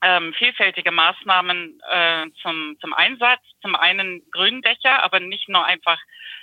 ähm, 0.00 0.32
vielfältige 0.34 0.92
Maßnahmen 0.92 1.82
äh, 1.90 2.26
zum, 2.40 2.76
zum 2.80 2.94
Einsatz. 2.94 3.40
Zum 3.60 3.74
einen 3.74 4.22
Gründächer, 4.30 5.02
aber 5.02 5.18
nicht 5.18 5.48
nur 5.48 5.64
einfach 5.64 5.98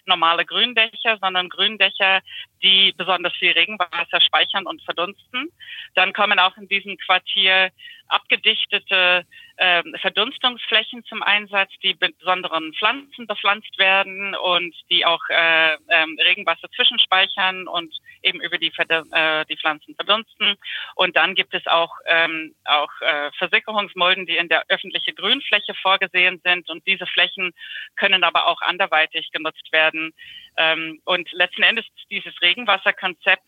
normale 0.07 0.45
Gründächer, 0.45 1.17
sondern 1.21 1.49
Gründächer, 1.49 2.21
die 2.61 2.93
besonders 2.97 3.33
viel 3.33 3.51
Regenwasser 3.51 4.21
speichern 4.21 4.65
und 4.65 4.81
verdunsten. 4.83 5.51
Dann 5.93 6.13
kommen 6.13 6.39
auch 6.39 6.57
in 6.57 6.67
diesem 6.67 6.97
Quartier 6.97 7.71
abgedichtete 8.07 9.25
äh, 9.65 9.83
Verdunstungsflächen 9.99 11.03
zum 11.05 11.23
Einsatz, 11.23 11.71
die 11.81 11.95
besonderen 11.95 12.73
Pflanzen 12.73 13.25
bepflanzt 13.25 13.77
werden 13.79 14.35
und 14.35 14.75
die 14.91 15.05
auch 15.05 15.21
äh, 15.29 15.73
äh, 15.73 16.05
Regenwasser 16.23 16.69
zwischenspeichern 16.75 17.67
und 17.67 17.91
eben 18.21 18.41
über 18.41 18.57
die, 18.57 18.71
äh, 18.77 19.45
die 19.45 19.57
Pflanzen 19.57 19.95
verdunsten. 19.95 20.55
Und 20.95 21.15
dann 21.15 21.33
gibt 21.33 21.53
es 21.53 21.65
auch, 21.65 21.93
ähm, 22.05 22.55
auch 22.65 22.91
äh, 23.01 23.31
Versickerungsmulden, 23.37 24.25
die 24.25 24.37
in 24.37 24.49
der 24.49 24.65
öffentlichen 24.69 25.15
Grünfläche 25.15 25.73
vorgesehen 25.81 26.41
sind. 26.43 26.69
Und 26.69 26.85
diese 26.85 27.07
Flächen 27.07 27.51
können 27.95 28.23
aber 28.23 28.47
auch 28.47 28.61
anderweitig 28.61 29.31
genutzt 29.31 29.71
werden. 29.71 30.13
Ähm, 30.57 31.01
und 31.05 31.31
letzten 31.31 31.63
Endes 31.63 31.85
ist 31.85 32.11
dieses 32.11 32.39
Regenwasserkonzept 32.41 33.47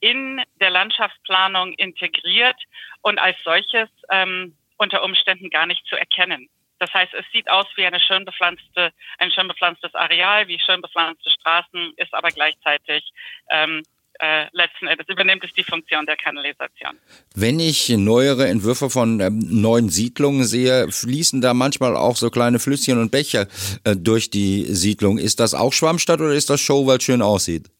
in 0.00 0.42
der 0.60 0.70
Landschaftsplanung 0.70 1.72
integriert 1.74 2.60
und 3.00 3.18
als 3.18 3.36
solches 3.44 3.88
ähm, 4.10 4.54
unter 4.76 5.02
Umständen 5.02 5.50
gar 5.50 5.66
nicht 5.66 5.84
zu 5.86 5.96
erkennen. 5.96 6.48
Das 6.78 6.92
heißt, 6.92 7.14
es 7.14 7.24
sieht 7.32 7.48
aus 7.48 7.66
wie 7.76 7.86
eine 7.86 8.00
schön 8.00 8.24
bepflanzte, 8.24 8.92
ein 9.18 9.30
schön 9.30 9.48
bepflanztes 9.48 9.94
Areal, 9.94 10.48
wie 10.48 10.58
schön 10.58 10.82
bepflanzte 10.82 11.30
Straßen, 11.30 11.94
ist 11.96 12.12
aber 12.12 12.30
gleichzeitig 12.30 13.10
ähm, 13.50 13.82
äh, 14.20 14.46
letzten 14.52 14.86
Endes 14.86 15.08
übernimmt 15.08 15.44
es 15.44 15.52
die 15.52 15.64
Funktion 15.64 16.06
der 16.06 16.16
Kanalisation. 16.16 16.98
Wenn 17.34 17.58
ich 17.58 17.88
neuere 17.88 18.48
Entwürfe 18.48 18.90
von 18.90 19.20
ähm, 19.20 19.40
neuen 19.40 19.88
Siedlungen 19.88 20.44
sehe, 20.44 20.90
fließen 20.90 21.40
da 21.40 21.54
manchmal 21.54 21.96
auch 21.96 22.16
so 22.16 22.30
kleine 22.30 22.58
Flüsschen 22.58 23.00
und 23.00 23.10
Becher 23.10 23.48
äh, 23.84 23.96
durch 23.96 24.30
die 24.30 24.64
Siedlung. 24.64 25.18
Ist 25.18 25.40
das 25.40 25.54
auch 25.54 25.72
Schwammstadt 25.72 26.20
oder 26.20 26.32
ist 26.32 26.50
das 26.50 26.60
Show, 26.60 26.86
weil 26.86 26.98
es 26.98 27.04
schön 27.04 27.22
aussieht? 27.22 27.70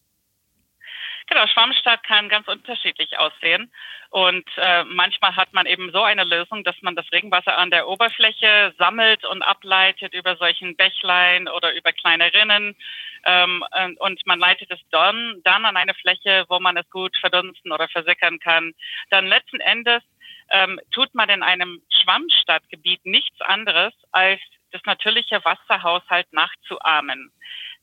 Schwammstadt 1.85 2.03
kann 2.03 2.29
ganz 2.29 2.47
unterschiedlich 2.47 3.17
aussehen. 3.17 3.71
Und 4.09 4.47
äh, 4.57 4.83
manchmal 4.85 5.35
hat 5.35 5.53
man 5.53 5.65
eben 5.65 5.91
so 5.91 6.01
eine 6.01 6.23
Lösung, 6.23 6.63
dass 6.63 6.75
man 6.81 6.95
das 6.95 7.05
Regenwasser 7.11 7.57
an 7.57 7.69
der 7.69 7.87
Oberfläche 7.87 8.73
sammelt 8.77 9.25
und 9.25 9.41
ableitet 9.41 10.13
über 10.13 10.35
solchen 10.37 10.75
Bächlein 10.75 11.47
oder 11.47 11.73
über 11.75 11.91
kleine 11.91 12.33
Rinnen. 12.33 12.75
Ähm, 13.25 13.63
und 13.99 14.25
man 14.25 14.39
leitet 14.39 14.71
es 14.71 14.79
dann, 14.91 15.41
dann 15.43 15.65
an 15.65 15.77
eine 15.77 15.93
Fläche, 15.93 16.45
wo 16.49 16.59
man 16.59 16.77
es 16.77 16.89
gut 16.89 17.15
verdunsten 17.17 17.71
oder 17.71 17.87
versickern 17.89 18.39
kann. 18.39 18.73
Dann 19.09 19.27
letzten 19.27 19.59
Endes 19.59 20.01
ähm, 20.49 20.79
tut 20.91 21.13
man 21.13 21.29
in 21.29 21.43
einem 21.43 21.81
Schwammstadtgebiet 21.89 23.05
nichts 23.05 23.41
anderes, 23.41 23.93
als 24.11 24.39
das 24.71 24.81
natürliche 24.85 25.43
Wasserhaushalt 25.43 26.31
nachzuahmen. 26.31 27.31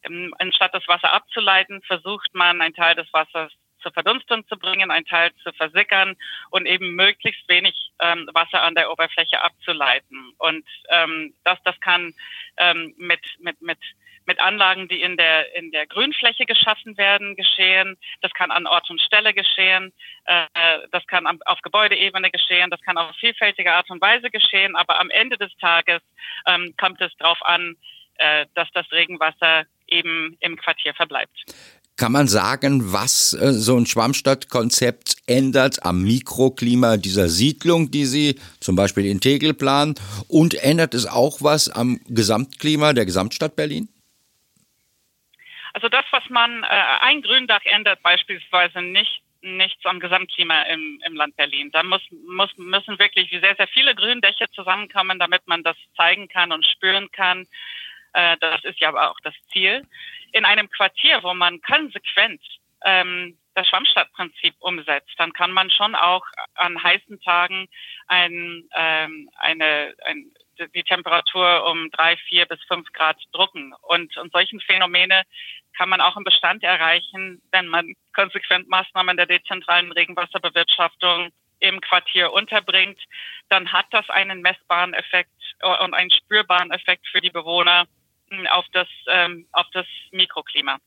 Ähm, 0.04 0.35
anstatt 0.38 0.75
das 0.75 0.87
Wasser 0.88 1.12
abzuleiten, 1.12 1.82
versucht 1.82 2.35
man, 2.35 2.61
einen 2.61 2.75
Teil 2.75 2.94
des 2.94 3.12
Wassers 3.12 3.52
zur 3.82 3.92
Verdunstung 3.92 4.46
zu 4.48 4.56
bringen, 4.56 4.90
einen 4.90 5.06
Teil 5.06 5.30
zu 5.42 5.52
versickern 5.52 6.16
und 6.50 6.66
eben 6.66 6.94
möglichst 6.94 7.48
wenig 7.48 7.74
ähm, 8.00 8.28
Wasser 8.32 8.62
an 8.62 8.74
der 8.74 8.90
Oberfläche 8.90 9.42
abzuleiten. 9.42 10.32
Und 10.38 10.66
ähm, 10.88 11.34
das, 11.44 11.58
das 11.64 11.78
kann 11.80 12.14
ähm, 12.56 12.94
mit, 12.96 13.20
mit, 13.40 13.60
mit 13.60 13.78
mit 14.26 14.40
Anlagen, 14.40 14.88
die 14.88 15.00
in 15.00 15.16
der, 15.16 15.54
in 15.56 15.70
der 15.70 15.86
Grünfläche 15.86 16.46
geschaffen 16.46 16.96
werden, 16.96 17.36
geschehen. 17.36 17.96
Das 18.20 18.32
kann 18.32 18.50
an 18.50 18.66
Ort 18.66 18.88
und 18.90 19.00
Stelle 19.00 19.34
geschehen. 19.34 19.92
Äh, 20.24 20.46
das 20.90 21.06
kann 21.06 21.26
auf 21.44 21.60
Gebäudeebene 21.62 22.30
geschehen. 22.30 22.70
Das 22.70 22.80
kann 22.82 22.98
auf 22.98 23.14
vielfältige 23.16 23.72
Art 23.72 23.90
und 23.90 24.00
Weise 24.00 24.30
geschehen. 24.30 24.76
Aber 24.76 25.00
am 25.00 25.10
Ende 25.10 25.38
des 25.38 25.54
Tages 25.56 26.02
ähm, 26.46 26.74
kommt 26.78 27.00
es 27.00 27.12
darauf 27.18 27.42
an, 27.42 27.76
äh, 28.16 28.46
dass 28.54 28.70
das 28.72 28.90
Regenwasser 28.92 29.64
eben 29.88 30.36
im 30.40 30.56
Quartier 30.56 30.94
verbleibt. 30.94 31.44
Kann 31.96 32.12
man 32.12 32.26
sagen, 32.26 32.92
was 32.92 33.32
äh, 33.34 33.52
so 33.52 33.76
ein 33.76 33.87
Schwammstadtkonzept 33.87 35.16
ändert 35.26 35.84
am 35.84 36.02
Mikroklima 36.02 36.96
dieser 36.96 37.28
Siedlung, 37.28 37.90
die 37.90 38.06
Sie 38.06 38.40
zum 38.61 38.76
Beispiel 38.76 39.06
in 39.06 39.20
Tegel 39.20 39.54
planen? 39.54 39.94
Und 40.26 40.54
ändert 40.54 40.94
es 40.94 41.06
auch 41.06 41.42
was 41.42 41.68
am 41.68 42.00
Gesamtklima 42.08 42.92
der 42.92 43.04
Gesamtstadt 43.04 43.56
Berlin? 43.56 43.88
Also 45.75 45.88
das, 45.88 46.04
was 46.11 46.22
man, 46.28 46.64
äh, 46.64 46.66
ein 47.00 47.22
Gründach 47.22 47.64
ändert 47.64 48.02
beispielsweise 48.02 48.82
nicht 48.82 49.22
nichts 49.42 49.84
am 49.84 50.00
Gesamtklima 50.00 50.62
im, 50.62 51.00
im 51.04 51.14
Land 51.14 51.37
Berlin. 51.37 51.70
Da 51.72 51.82
muss, 51.82 52.02
muss, 52.28 52.50
müssen 52.56 52.99
wirklich 52.99 53.28
sehr, 53.30 53.56
sehr 53.56 53.68
viele 53.68 53.94
Gründächer 53.94 54.46
zusammenkommen, 54.52 55.18
damit 55.18 55.46
man 55.46 55.62
das 55.62 55.76
zeigen 55.96 56.28
kann 56.28 56.52
und 56.52 56.64
spüren 56.64 57.11
kann. 57.11 57.46
Äh, 58.12 58.37
das 58.40 58.64
ist 58.64 58.81
ja 58.81 58.88
aber 58.88 59.11
auch 59.11 59.21
das 59.23 59.35
Ziel. 59.52 59.87
In 60.33 60.45
einem 60.45 60.71
Quartier, 60.71 61.23
wo 61.23 61.35
man 61.35 61.61
konsequent 61.62 62.40
ähm, 62.85 63.38
das 63.54 63.69
Schwammstadtprinzip 63.69 64.54
umsetzt, 64.61 65.12
dann 65.19 65.33
kann 65.33 65.52
man 65.52 65.71
schon 65.71 65.95
auch 65.95 66.25
an 66.54 66.83
heißen 66.83 67.21
Tagen 67.21 67.69
ein, 68.07 68.64
ähm, 68.75 69.31
eine, 69.37 69.95
ein, 70.04 70.33
die 70.75 70.83
Temperatur 70.83 71.66
um 71.71 71.90
drei, 71.90 72.16
vier 72.16 72.47
bis 72.47 72.62
fünf 72.64 72.90
Grad 72.92 73.19
drucken. 73.33 73.75
Und, 73.83 74.16
und 74.16 74.33
solchen 74.33 74.61
Phänomene 74.61 75.23
kann 75.76 75.88
man 75.88 76.00
auch 76.00 76.16
im 76.16 76.25
Bestand 76.25 76.62
erreichen, 76.62 77.42
wenn 77.50 77.66
man 77.66 77.95
konsequent 78.14 78.69
Maßnahmen 78.69 79.16
der 79.16 79.26
dezentralen 79.26 79.92
Regenwasserbewirtschaftung 79.92 81.31
im 81.61 81.81
Quartier 81.81 82.33
unterbringt, 82.33 83.00
dann 83.49 83.73
hat 83.73 83.87
das 83.92 84.09
einen 84.11 84.42
messbaren 84.42 84.95
Effekt 84.95 85.31
und 85.62 85.95
einen 85.95 86.11
spürbaren 86.11 86.73
Effekt 86.73 87.07
für 87.07 87.21
die 87.21 87.31
Bewohner 87.31 87.87
auf 88.48 88.64
das, 88.72 88.88
ähm, 89.10 89.46
auf 89.52 89.66
das 89.72 89.86
Mikroklima. 90.10 90.78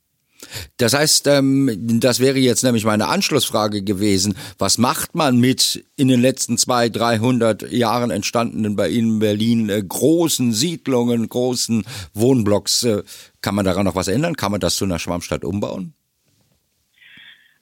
Das 0.78 0.92
heißt, 0.94 1.26
ähm, 1.28 1.70
das 2.00 2.20
wäre 2.20 2.38
jetzt 2.38 2.62
nämlich 2.62 2.84
meine 2.84 3.08
Anschlussfrage 3.08 3.82
gewesen. 3.82 4.36
Was 4.58 4.76
macht 4.78 5.14
man 5.14 5.38
mit 5.38 5.84
in 5.96 6.08
den 6.08 6.20
letzten 6.20 6.58
zwei, 6.58 6.88
dreihundert 6.88 7.62
Jahren 7.70 8.10
entstandenen 8.10 8.76
bei 8.76 8.88
Ihnen 8.88 9.14
in 9.14 9.18
Berlin 9.18 9.70
äh, 9.70 9.82
großen 9.82 10.52
Siedlungen, 10.52 11.28
großen 11.28 11.86
Wohnblocks? 12.12 12.82
Äh, 12.82 13.02
kann 13.40 13.54
man 13.54 13.64
daran 13.64 13.86
noch 13.86 13.94
was 13.94 14.08
ändern? 14.08 14.36
Kann 14.36 14.52
man 14.52 14.60
das 14.60 14.76
zu 14.76 14.84
einer 14.84 14.98
Schwammstadt 14.98 15.44
umbauen? 15.44 15.94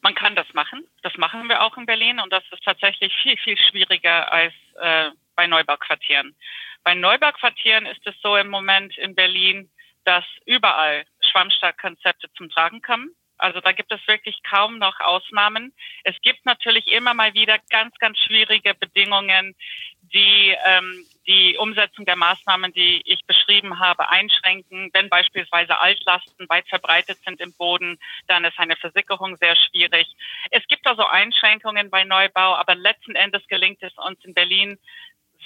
Man 0.01 0.15
kann 0.15 0.35
das 0.35 0.47
machen. 0.53 0.85
Das 1.03 1.17
machen 1.17 1.49
wir 1.49 1.63
auch 1.63 1.79
in 1.79 1.87
Berlin 1.87 2.21
und 2.21 2.33
das 2.33 2.43
ist 2.51 2.65
tatsächlich 2.65 3.13
viel, 3.23 3.37
viel 3.37 3.57
schwieriger 3.57 4.33
als 4.33 4.53
äh, 4.81 5.11
bei 5.35 5.47
Neubauquartieren. 5.47 6.37
Bei 6.83 6.95
Neubauquartieren 6.95 7.87
ist 7.87 8.07
es 8.07 8.15
so 8.23 8.37
im 8.37 8.49
Moment 8.49 8.97
in 8.99 9.15
Berlin, 9.15 9.71
dass 10.05 10.25
überall 10.45 11.05
Schwammstadtkonzepte 11.21 12.31
zum 12.37 12.51
Tragen 12.51 12.83
kommen. 12.83 13.15
Also 13.37 13.61
da 13.61 13.73
gibt 13.73 13.93
es 13.93 14.07
wirklich 14.07 14.41
kaum 14.49 14.79
noch 14.79 15.01
Ausnahmen. 15.01 15.75
Es 16.05 16.15
gibt 16.23 16.47
natürlich 16.47 16.87
immer 16.89 17.15
mal 17.15 17.35
wieder 17.35 17.59
ganz, 17.69 17.97
ganz 17.99 18.19
schwierige 18.19 18.75
Bedingungen, 18.75 19.57
die 20.03 20.55
ähm, 20.65 21.05
die 21.27 21.57
Umsetzung 21.57 22.05
der 22.05 22.17
Maßnahmen, 22.17 22.73
die 22.73 23.03
ich 23.05 23.25
beschrieben 23.27 23.81
habe, 23.81 24.09
einschränken. 24.09 24.91
Wenn 24.93 25.09
beispielsweise 25.09 25.79
Altlasten 25.79 26.49
weit 26.49 26.69
verbreitet 26.69 27.19
sind 27.25 27.41
im 27.41 27.53
Boden, 27.55 27.99
dann 28.29 28.45
ist 28.45 28.59
eine 28.59 28.77
Versickerung 28.77 29.37
sehr 29.37 29.57
schwierig. 29.57 30.07
Es 30.51 30.67
gibt 30.69 30.87
also 30.87 31.05
Einschränkungen 31.07 31.91
bei 31.91 32.05
Neubau, 32.05 32.55
aber 32.55 32.75
letzten 32.75 33.17
Endes 33.17 33.47
gelingt 33.49 33.83
es 33.83 33.95
uns 33.97 34.23
in 34.25 34.35
Berlin 34.35 34.79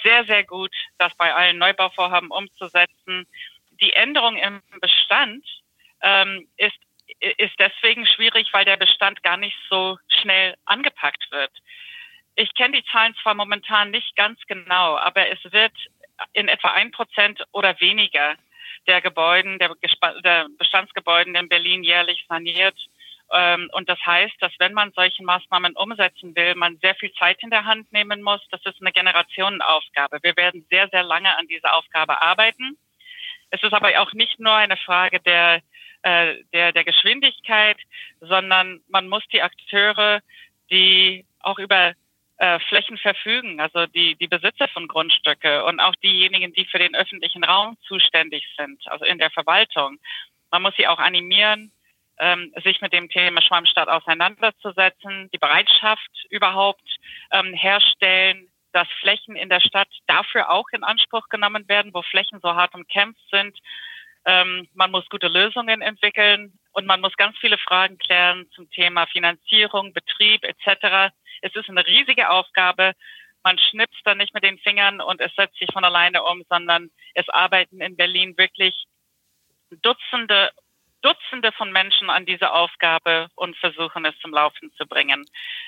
sehr, 0.03 0.25
sehr 0.25 0.43
gut, 0.43 0.71
das 0.97 1.13
bei 1.15 1.33
allen 1.33 1.57
Neubauvorhaben 1.57 2.31
umzusetzen. 2.31 3.27
Die 3.81 3.93
Änderung 3.93 4.37
im 4.37 4.61
Bestand 4.81 5.45
ähm, 6.01 6.47
ist, 6.57 6.77
ist 7.37 7.53
deswegen 7.59 8.05
schwierig, 8.05 8.47
weil 8.51 8.65
der 8.65 8.77
Bestand 8.77 9.23
gar 9.23 9.37
nicht 9.37 9.57
so 9.69 9.97
schnell 10.07 10.55
angepackt 10.65 11.31
wird. 11.31 11.51
Ich 12.35 12.53
kenne 12.53 12.77
die 12.77 12.85
Zahlen 12.91 13.15
zwar 13.21 13.33
momentan 13.33 13.91
nicht 13.91 14.15
ganz 14.15 14.39
genau, 14.47 14.97
aber 14.97 15.29
es 15.29 15.39
wird 15.51 15.73
in 16.33 16.47
etwa 16.47 16.71
ein 16.71 16.91
Prozent 16.91 17.43
oder 17.51 17.79
weniger 17.79 18.35
der 18.87 19.01
Gebäuden, 19.01 19.59
der, 19.59 19.75
der 20.23 20.47
Bestandsgebäuden 20.57 21.35
in 21.35 21.49
Berlin 21.49 21.83
jährlich 21.83 22.25
saniert. 22.27 22.77
Ähm, 23.31 23.69
und 23.73 23.89
das 23.89 23.99
heißt, 24.05 24.35
dass 24.39 24.51
wenn 24.59 24.73
man 24.73 24.91
solche 24.95 25.23
Maßnahmen 25.23 25.75
umsetzen 25.75 26.35
will, 26.35 26.55
man 26.55 26.77
sehr 26.81 26.95
viel 26.95 27.11
Zeit 27.13 27.41
in 27.41 27.49
der 27.49 27.65
Hand 27.65 27.91
nehmen 27.91 28.21
muss. 28.21 28.41
Das 28.51 28.61
ist 28.65 28.81
eine 28.81 28.91
Generationenaufgabe. 28.91 30.19
Wir 30.21 30.35
werden 30.35 30.65
sehr, 30.69 30.87
sehr 30.89 31.03
lange 31.03 31.35
an 31.37 31.47
dieser 31.47 31.75
Aufgabe 31.75 32.21
arbeiten. 32.21 32.77
Es 33.51 33.61
ist 33.63 33.73
aber 33.73 33.89
auch 34.01 34.13
nicht 34.13 34.39
nur 34.39 34.53
eine 34.53 34.77
Frage 34.77 35.19
der 35.19 35.61
äh, 36.01 36.43
der, 36.53 36.71
der 36.71 36.85
Geschwindigkeit, 36.85 37.77
sondern 38.21 38.79
man 38.87 39.09
muss 39.09 39.23
die 39.33 39.41
Akteure, 39.41 40.21
die 40.71 41.25
auch 41.41 41.59
über 41.59 41.93
äh, 42.37 42.59
Flächen 42.69 42.97
verfügen, 42.97 43.59
also 43.59 43.85
die, 43.85 44.15
die 44.15 44.29
Besitzer 44.29 44.69
von 44.69 44.87
Grundstücke 44.87 45.65
und 45.65 45.81
auch 45.81 45.95
diejenigen, 45.97 46.53
die 46.53 46.63
für 46.63 46.79
den 46.79 46.95
öffentlichen 46.95 47.43
Raum 47.43 47.77
zuständig 47.85 48.45
sind, 48.57 48.81
also 48.87 49.03
in 49.03 49.17
der 49.17 49.29
Verwaltung. 49.29 49.97
Man 50.51 50.61
muss 50.61 50.73
sie 50.77 50.87
auch 50.87 50.99
animieren, 50.99 51.73
ähm, 52.19 52.53
sich 52.63 52.81
mit 52.81 52.93
dem 52.93 53.09
Thema 53.09 53.41
Schwammstadt 53.41 53.87
auseinanderzusetzen, 53.87 55.29
die 55.33 55.37
Bereitschaft 55.37 56.25
überhaupt 56.29 56.83
ähm, 57.31 57.53
herstellen, 57.53 58.47
dass 58.71 58.87
Flächen 58.99 59.35
in 59.35 59.49
der 59.49 59.61
Stadt 59.61 59.89
dafür 60.07 60.51
auch 60.51 60.67
in 60.71 60.83
Anspruch 60.83 61.27
genommen 61.29 61.67
werden, 61.67 61.93
wo 61.93 62.01
Flächen 62.03 62.39
so 62.41 62.53
hart 62.53 62.75
umkämpft 62.75 63.21
sind, 63.31 63.57
ähm, 64.25 64.67
man 64.73 64.91
muss 64.91 65.07
gute 65.09 65.27
Lösungen 65.27 65.81
entwickeln 65.81 66.59
und 66.73 66.85
man 66.85 67.01
muss 67.01 67.15
ganz 67.15 67.37
viele 67.39 67.57
Fragen 67.57 67.97
klären 67.97 68.47
zum 68.53 68.69
Thema 68.69 69.07
Finanzierung, 69.07 69.93
Betrieb 69.93 70.43
etc. 70.43 71.13
Es 71.41 71.55
ist 71.55 71.69
eine 71.69 71.85
riesige 71.85 72.29
Aufgabe. 72.29 72.93
Man 73.43 73.57
schnipst 73.57 74.01
da 74.03 74.15
nicht 74.15 74.33
mit 74.33 74.43
den 74.43 74.59
Fingern 74.59 74.99
und 74.99 75.21
es 75.21 75.33
setzt 75.35 75.57
sich 75.57 75.69
von 75.71 75.85
alleine 75.85 76.23
um, 76.23 76.43
sondern 76.49 76.91
es 77.13 77.27
arbeiten 77.29 77.81
in 77.81 77.95
Berlin 77.95 78.37
wirklich 78.37 78.85
Dutzende 79.81 80.51
Dutzende 81.01 81.51
von 81.51 81.71
Menschen 81.71 82.09
an 82.09 82.25
diese 82.25 82.51
Aufgabe 82.51 83.29
und 83.35 83.57
versuchen 83.57 84.05
es 84.05 84.17
zum 84.19 84.31
Laufen 84.31 84.71
zu 84.73 84.85
bringen. 84.85 85.25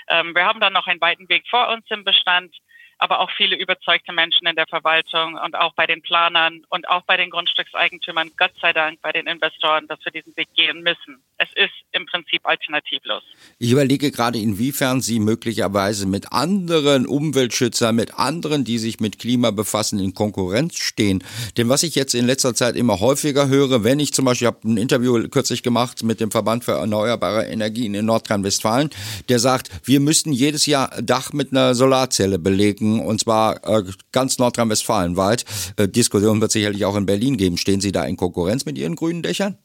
Ähm, 0.09 0.35
wir 0.35 0.45
haben 0.45 0.59
dann 0.59 0.73
noch 0.73 0.87
einen 0.87 1.01
weiten 1.01 1.29
Weg 1.29 1.47
vor 1.49 1.69
uns 1.69 1.85
im 1.89 2.03
Bestand, 2.03 2.55
aber 3.01 3.19
auch 3.19 3.31
viele 3.35 3.55
überzeugte 3.55 4.13
Menschen 4.13 4.45
in 4.45 4.55
der 4.55 4.67
Verwaltung 4.67 5.33
und 5.43 5.55
auch 5.55 5.73
bei 5.73 5.87
den 5.87 6.03
Planern 6.03 6.61
und 6.69 6.87
auch 6.87 7.01
bei 7.01 7.17
den 7.17 7.31
Grundstückseigentümern, 7.31 8.29
Gott 8.37 8.51
sei 8.61 8.73
Dank 8.73 9.01
bei 9.01 9.11
den 9.11 9.25
Investoren, 9.25 9.87
dass 9.87 9.97
wir 10.05 10.11
diesen 10.11 10.37
Weg 10.37 10.49
gehen 10.53 10.83
müssen. 10.83 11.19
Es 11.39 11.47
ist 11.55 11.73
im 11.93 12.05
Prinzip 12.05 12.41
alternativlos. 12.43 13.23
Ich 13.57 13.71
überlege 13.71 14.11
gerade, 14.11 14.37
inwiefern 14.37 15.01
Sie 15.01 15.19
möglicherweise 15.19 16.07
mit 16.07 16.31
anderen 16.31 17.07
Umweltschützern, 17.07 17.95
mit 17.95 18.19
anderen, 18.19 18.65
die 18.65 18.77
sich 18.77 18.99
mit 18.99 19.17
Klima 19.17 19.49
befassen, 19.49 19.97
in 19.97 20.13
Konkurrenz 20.13 20.77
stehen. 20.77 21.23
Denn 21.57 21.69
was 21.69 21.81
ich 21.81 21.95
jetzt 21.95 22.13
in 22.13 22.27
letzter 22.27 22.53
Zeit 22.53 22.75
immer 22.75 22.99
häufiger 22.99 23.47
höre, 23.47 23.83
wenn 23.83 23.99
ich 23.99 24.13
zum 24.13 24.25
Beispiel, 24.25 24.47
ich 24.47 24.53
habe 24.53 24.69
ein 24.69 24.77
Interview 24.77 25.27
kürzlich 25.27 25.63
gemacht 25.63 26.03
mit 26.03 26.19
dem 26.19 26.29
Verband 26.29 26.63
für 26.65 26.73
erneuerbare 26.73 27.47
Energien 27.47 27.95
in 27.95 28.05
Nordrhein-Westfalen, 28.05 28.91
der 29.27 29.39
sagt, 29.39 29.71
wir 29.85 29.99
müssten 29.99 30.31
jedes 30.31 30.67
Jahr 30.67 31.01
Dach 31.01 31.33
mit 31.33 31.51
einer 31.51 31.73
Solarzelle 31.73 32.37
belegen 32.37 32.90
und 32.99 33.19
zwar 33.19 33.57
äh, 33.63 33.83
ganz 34.11 34.37
Nordrhein-Westfalen 34.37 35.17
weit. 35.17 35.45
Äh, 35.77 35.87
Diskussion 35.87 36.41
wird 36.41 36.51
sicherlich 36.51 36.85
auch 36.85 36.95
in 36.95 37.05
Berlin 37.05 37.37
geben. 37.37 37.57
Stehen 37.57 37.81
Sie 37.81 37.91
da 37.91 38.05
in 38.05 38.17
Konkurrenz 38.17 38.65
mit 38.65 38.77
Ihren 38.77 38.95
grünen 38.95 39.23
Dächern? 39.23 39.57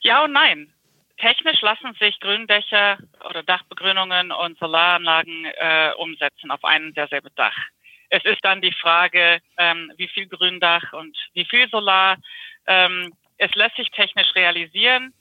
Ja 0.00 0.24
und 0.24 0.32
nein. 0.32 0.72
Technisch 1.18 1.60
lassen 1.60 1.92
sich 2.00 2.18
Gründächer 2.20 2.98
oder 3.28 3.42
Dachbegrünungen 3.42 4.32
und 4.32 4.58
Solaranlagen 4.58 5.44
äh, 5.44 5.90
umsetzen 5.98 6.50
auf 6.50 6.64
einem 6.64 6.94
derselben 6.94 7.28
Dach. 7.36 7.56
Es 8.08 8.24
ist 8.24 8.42
dann 8.42 8.62
die 8.62 8.72
Frage, 8.72 9.40
ähm, 9.58 9.92
wie 9.96 10.08
viel 10.08 10.26
Gründach 10.26 10.92
und 10.94 11.16
wie 11.34 11.44
viel 11.44 11.68
Solar. 11.68 12.16
Ähm, 12.66 13.12
es 13.36 13.54
lässt 13.54 13.76
sich 13.76 13.88
technisch 13.90 14.34
realisieren, 14.34 15.12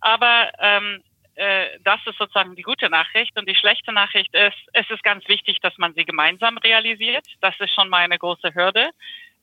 aber 0.00 0.50
ähm, 0.58 1.02
äh, 1.36 1.78
das 1.82 2.00
ist 2.06 2.18
sozusagen 2.18 2.54
die 2.56 2.62
gute 2.62 2.88
Nachricht. 2.90 3.38
Und 3.38 3.48
die 3.48 3.54
schlechte 3.54 3.92
Nachricht 3.92 4.34
ist, 4.34 4.56
es 4.72 4.88
ist 4.90 5.02
ganz 5.02 5.26
wichtig, 5.28 5.58
dass 5.60 5.76
man 5.78 5.94
sie 5.94 6.04
gemeinsam 6.04 6.58
realisiert. 6.58 7.26
Das 7.40 7.54
ist 7.60 7.74
schon 7.74 7.88
mal 7.88 7.98
eine 7.98 8.18
große 8.18 8.54
Hürde 8.54 8.90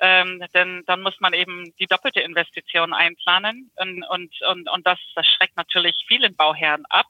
ähm, 0.01 0.43
denn 0.55 0.83
dann 0.88 1.03
muss 1.03 1.19
man 1.19 1.33
eben 1.33 1.74
die 1.79 1.86
doppelte 1.86 2.21
Investition 2.21 2.91
einplanen 2.91 3.69
und, 3.75 4.03
und, 4.10 4.33
und, 4.50 4.69
und 4.69 4.88
das, 4.88 4.98
das 5.15 5.27
schreckt 5.27 5.55
natürlich 5.55 5.95
vielen 6.07 6.36
Bauherren 6.36 6.86
ab. 6.89 7.05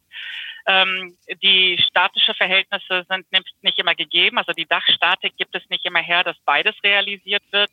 Ähm, 0.67 1.17
die 1.41 1.81
statische 1.87 2.33
Verhältnisse 2.33 3.05
sind 3.09 3.25
nicht 3.61 3.79
immer 3.79 3.95
gegeben, 3.95 4.37
also 4.37 4.51
die 4.51 4.67
Dachstatik 4.67 5.37
gibt 5.37 5.55
es 5.55 5.67
nicht 5.69 5.85
immer 5.85 6.01
her, 6.01 6.25
dass 6.25 6.37
beides 6.45 6.75
realisiert 6.83 7.43
wird. 7.51 7.71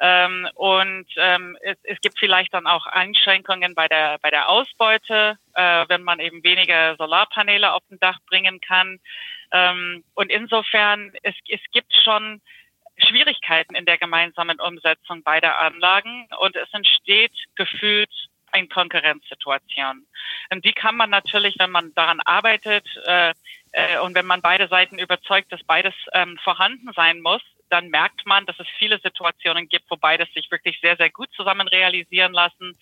Ähm, 0.00 0.48
und 0.54 1.06
ähm, 1.16 1.58
es, 1.60 1.76
es 1.82 2.00
gibt 2.00 2.18
vielleicht 2.18 2.54
dann 2.54 2.66
auch 2.66 2.86
Einschränkungen 2.86 3.74
bei 3.74 3.86
der 3.86 4.18
bei 4.22 4.30
der 4.30 4.48
Ausbeute, 4.48 5.36
äh, 5.54 5.84
wenn 5.88 6.02
man 6.02 6.20
eben 6.20 6.42
weniger 6.42 6.96
Solarpaneele 6.96 7.72
auf 7.72 7.82
dem 7.90 8.00
Dach 8.00 8.18
bringen 8.26 8.60
kann. 8.60 8.98
Ähm, 9.52 10.02
und 10.14 10.30
insofern 10.30 11.12
es, 11.22 11.34
es 11.48 11.60
gibt 11.72 11.92
schon 11.94 12.40
Schwierigkeiten 12.96 13.74
in 13.74 13.84
der 13.84 13.98
gemeinsamen 13.98 14.58
Umsetzung 14.58 15.22
beider 15.22 15.58
Anlagen 15.58 16.28
und 16.40 16.56
es 16.56 16.72
entsteht 16.72 17.32
gefühlt 17.54 18.10
eine 18.52 18.68
Konkurrenzsituation. 18.68 20.06
Und 20.50 20.64
die 20.64 20.72
kann 20.72 20.96
man 20.96 21.10
natürlich, 21.10 21.56
wenn 21.58 21.70
man 21.70 21.94
daran 21.94 22.20
arbeitet 22.20 22.86
äh, 23.04 23.32
äh, 23.72 23.98
und 24.00 24.14
wenn 24.14 24.26
man 24.26 24.42
beide 24.42 24.68
Seiten 24.68 24.98
überzeugt, 24.98 25.52
dass 25.52 25.62
beides 25.64 25.94
ähm, 26.12 26.38
vorhanden 26.42 26.90
sein 26.94 27.20
muss, 27.20 27.42
dann 27.70 27.88
merkt 27.88 28.26
man, 28.26 28.46
dass 28.46 28.58
es 28.58 28.66
viele 28.78 28.98
Situationen 29.00 29.68
gibt, 29.68 29.90
wo 29.90 29.96
beides 29.96 30.32
sich 30.34 30.50
wirklich 30.50 30.78
sehr, 30.80 30.96
sehr 30.96 31.10
gut 31.10 31.32
zusammen 31.32 31.68
realisieren 31.68 32.32
lassen. 32.32 32.76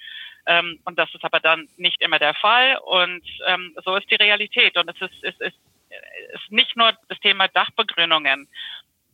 Ähm, 0.47 0.81
und 0.85 0.99
das 0.99 1.15
ist 1.15 1.25
aber 1.25 1.41
dann 1.41 1.69
nicht 1.77 2.01
immer 2.01 2.19
der 2.19 2.35
Fall. 2.35 2.79
Und 2.85 3.25
ähm, 3.47 3.77
so 3.85 3.97
ist 3.97 4.11
die 4.11 4.17
Realität. 4.17 4.77
Und 4.77 4.89
es 4.89 5.01
ist, 5.01 5.23
es 5.23 5.41
ist, 5.41 5.59
es 5.91 6.41
ist 6.41 6.53
nicht 6.53 6.77
nur 6.77 6.93
das 7.09 7.19
Thema 7.21 7.49
Dachbegrünungen 7.49 8.49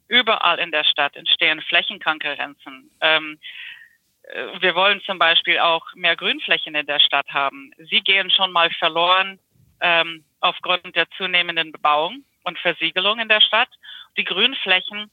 überall 0.08 0.58
in 0.58 0.70
der 0.70 0.84
Stadt 0.84 1.16
entstehen 1.16 1.60
Flächenkonkurrenzen. 1.62 2.90
Ähm, 3.00 3.38
äh, 4.22 4.60
wir 4.60 4.74
wollen 4.74 5.00
zum 5.02 5.18
Beispiel 5.18 5.58
auch 5.58 5.86
mehr 5.94 6.16
Grünflächen 6.16 6.74
in 6.74 6.86
der 6.86 7.00
Stadt 7.00 7.28
haben. 7.30 7.72
Sie 7.78 8.00
gehen 8.00 8.30
schon 8.30 8.52
mal 8.52 8.70
verloren 8.70 9.38
ähm, 9.80 10.24
aufgrund 10.40 10.94
der 10.94 11.08
zunehmenden 11.16 11.72
Bebauung 11.72 12.24
und 12.44 12.58
Versiegelung 12.58 13.18
in 13.18 13.28
der 13.28 13.40
Stadt. 13.40 13.70
Die 14.16 14.24
Grünflächen 14.24 15.10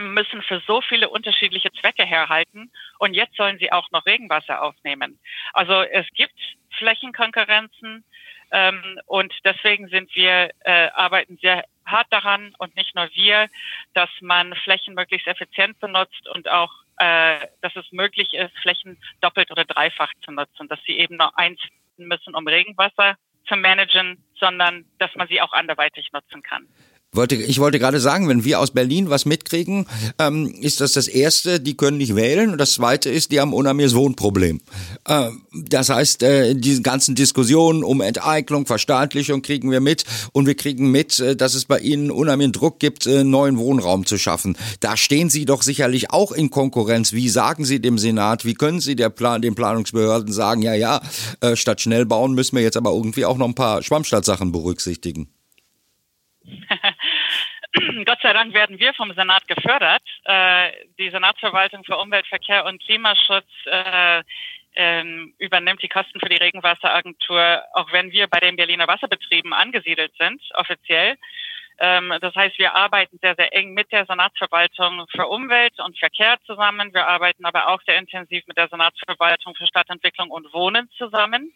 müssen 0.00 0.42
für 0.42 0.60
so 0.66 0.80
viele 0.80 1.08
unterschiedliche 1.08 1.72
Zwecke 1.72 2.04
herhalten 2.04 2.70
und 2.98 3.14
jetzt 3.14 3.36
sollen 3.36 3.58
sie 3.58 3.72
auch 3.72 3.90
noch 3.90 4.06
Regenwasser 4.06 4.62
aufnehmen. 4.62 5.18
Also 5.52 5.82
es 5.82 6.06
gibt 6.14 6.34
Flächenkonkurrenzen 6.78 8.04
ähm, 8.52 9.00
und 9.06 9.32
deswegen 9.44 9.88
sind 9.88 10.14
wir 10.14 10.50
äh, 10.60 10.88
arbeiten 10.94 11.38
sehr 11.40 11.64
hart 11.86 12.06
daran 12.10 12.54
und 12.58 12.76
nicht 12.76 12.94
nur 12.94 13.08
wir, 13.14 13.48
dass 13.94 14.10
man 14.20 14.54
Flächen 14.54 14.94
möglichst 14.94 15.26
effizient 15.26 15.78
benutzt 15.80 16.28
und 16.28 16.48
auch, 16.48 16.72
äh, 16.98 17.46
dass 17.60 17.74
es 17.76 17.90
möglich 17.92 18.34
ist, 18.34 18.56
Flächen 18.58 18.98
doppelt 19.20 19.50
oder 19.50 19.64
dreifach 19.64 20.12
zu 20.24 20.32
nutzen, 20.32 20.68
dass 20.68 20.80
sie 20.84 20.98
eben 20.98 21.16
nur 21.16 21.36
eins 21.38 21.60
müssen, 21.96 22.34
um 22.34 22.46
Regenwasser 22.46 23.16
zu 23.46 23.56
managen, 23.56 24.22
sondern 24.38 24.84
dass 24.98 25.14
man 25.14 25.28
sie 25.28 25.40
auch 25.40 25.52
anderweitig 25.52 26.12
nutzen 26.12 26.42
kann. 26.42 26.66
Wollte, 27.12 27.34
ich 27.34 27.58
wollte 27.58 27.80
gerade 27.80 27.98
sagen, 27.98 28.28
wenn 28.28 28.44
wir 28.44 28.60
aus 28.60 28.70
Berlin 28.70 29.10
was 29.10 29.24
mitkriegen, 29.24 29.86
ähm, 30.20 30.54
ist 30.60 30.80
das 30.80 30.92
das 30.92 31.08
Erste, 31.08 31.58
die 31.58 31.76
können 31.76 31.96
nicht 31.96 32.14
wählen 32.14 32.50
und 32.52 32.58
das 32.58 32.74
Zweite 32.74 33.10
ist, 33.10 33.32
die 33.32 33.40
haben 33.40 33.52
unheimliches 33.52 33.96
Wohnproblem. 33.96 34.60
Äh, 35.08 35.30
das 35.52 35.88
heißt, 35.88 36.22
äh, 36.22 36.54
diese 36.54 36.82
ganzen 36.82 37.16
Diskussionen 37.16 37.82
um 37.82 38.00
Enteignung, 38.00 38.64
Verstaatlichung 38.64 39.42
kriegen 39.42 39.72
wir 39.72 39.80
mit 39.80 40.04
und 40.30 40.46
wir 40.46 40.54
kriegen 40.54 40.92
mit, 40.92 41.18
äh, 41.18 41.34
dass 41.34 41.54
es 41.54 41.64
bei 41.64 41.80
ihnen 41.80 42.12
unheimlichen 42.12 42.52
Druck 42.52 42.78
gibt, 42.78 43.06
äh, 43.06 43.24
neuen 43.24 43.58
Wohnraum 43.58 44.06
zu 44.06 44.16
schaffen. 44.16 44.56
Da 44.78 44.96
stehen 44.96 45.30
Sie 45.30 45.46
doch 45.46 45.62
sicherlich 45.62 46.12
auch 46.12 46.30
in 46.30 46.50
Konkurrenz. 46.50 47.12
Wie 47.12 47.28
sagen 47.28 47.64
Sie 47.64 47.80
dem 47.80 47.98
Senat, 47.98 48.44
wie 48.44 48.54
können 48.54 48.78
Sie 48.78 48.94
der 48.94 49.10
Plan, 49.10 49.42
den 49.42 49.56
Planungsbehörden 49.56 50.32
sagen, 50.32 50.62
ja, 50.62 50.74
ja, 50.74 51.00
äh, 51.40 51.56
statt 51.56 51.80
schnell 51.80 52.06
bauen 52.06 52.34
müssen 52.34 52.54
wir 52.54 52.62
jetzt 52.62 52.76
aber 52.76 52.92
irgendwie 52.92 53.24
auch 53.24 53.36
noch 53.36 53.48
ein 53.48 53.56
paar 53.56 53.82
Schwammstadtsachen 53.82 54.52
berücksichtigen? 54.52 55.26
Gott 58.04 58.18
sei 58.22 58.32
Dank 58.32 58.52
werden 58.52 58.78
wir 58.78 58.92
vom 58.94 59.12
Senat 59.14 59.46
gefördert. 59.46 60.02
Äh, 60.24 60.72
die 60.98 61.10
Senatsverwaltung 61.10 61.84
für 61.84 61.96
Umwelt, 61.96 62.26
Verkehr 62.26 62.64
und 62.64 62.82
Klimaschutz 62.82 63.46
äh, 63.66 64.22
ähm, 64.74 65.34
übernimmt 65.38 65.82
die 65.82 65.88
Kosten 65.88 66.20
für 66.20 66.28
die 66.28 66.36
Regenwasseragentur, 66.36 67.62
auch 67.74 67.92
wenn 67.92 68.12
wir 68.12 68.26
bei 68.28 68.40
den 68.40 68.56
Berliner 68.56 68.88
Wasserbetrieben 68.88 69.52
angesiedelt 69.52 70.12
sind, 70.18 70.42
offiziell. 70.54 71.16
Ähm, 71.78 72.12
das 72.20 72.34
heißt, 72.34 72.58
wir 72.58 72.74
arbeiten 72.74 73.18
sehr, 73.22 73.34
sehr 73.36 73.54
eng 73.54 73.72
mit 73.72 73.90
der 73.90 74.04
Senatsverwaltung 74.04 75.06
für 75.14 75.26
Umwelt 75.26 75.78
und 75.80 75.98
Verkehr 75.98 76.36
zusammen. 76.46 76.92
Wir 76.92 77.06
arbeiten 77.06 77.46
aber 77.46 77.68
auch 77.68 77.80
sehr 77.86 77.98
intensiv 77.98 78.46
mit 78.46 78.58
der 78.58 78.68
Senatsverwaltung 78.68 79.54
für 79.54 79.66
Stadtentwicklung 79.66 80.30
und 80.30 80.52
Wohnen 80.52 80.90
zusammen. 80.98 81.52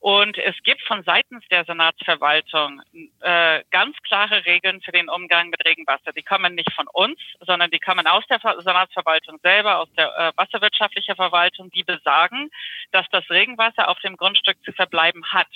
Und 0.00 0.38
es 0.38 0.54
gibt 0.62 0.80
von 0.82 1.02
seitens 1.02 1.44
der 1.50 1.64
Senatsverwaltung 1.64 2.80
äh, 3.20 3.64
ganz 3.70 3.96
klare 4.02 4.44
Regeln 4.44 4.80
für 4.80 4.92
den 4.92 5.08
Umgang 5.08 5.50
mit 5.50 5.64
Regenwasser. 5.66 6.12
Die 6.12 6.22
kommen 6.22 6.54
nicht 6.54 6.72
von 6.72 6.86
uns, 6.92 7.18
sondern 7.40 7.70
die 7.72 7.80
kommen 7.80 8.06
aus 8.06 8.24
der 8.28 8.38
Senatsverwaltung 8.38 9.38
selber, 9.42 9.78
aus 9.78 9.88
der 9.96 10.06
äh, 10.16 10.32
wasserwirtschaftlichen 10.36 11.16
Verwaltung, 11.16 11.70
die 11.72 11.82
besagen, 11.82 12.48
dass 12.92 13.06
das 13.10 13.28
Regenwasser 13.28 13.88
auf 13.88 13.98
dem 13.98 14.16
Grundstück 14.16 14.62
zu 14.64 14.72
verbleiben 14.72 15.24
hat. 15.32 15.48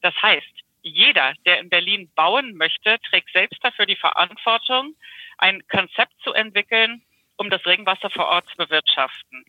Das 0.00 0.14
heißt, 0.22 0.64
jeder, 0.82 1.34
der 1.44 1.60
in 1.60 1.68
Berlin 1.68 2.10
bauen 2.14 2.54
möchte, 2.54 2.98
trägt 3.10 3.30
selbst 3.32 3.62
dafür 3.62 3.84
die 3.84 3.96
Verantwortung, 3.96 4.94
ein 5.36 5.62
Konzept 5.68 6.14
zu 6.22 6.32
entwickeln, 6.32 7.02
um 7.36 7.50
das 7.50 7.66
Regenwasser 7.66 8.08
vor 8.08 8.28
Ort 8.28 8.48
zu 8.48 8.56
bewirtschaften. 8.56 9.44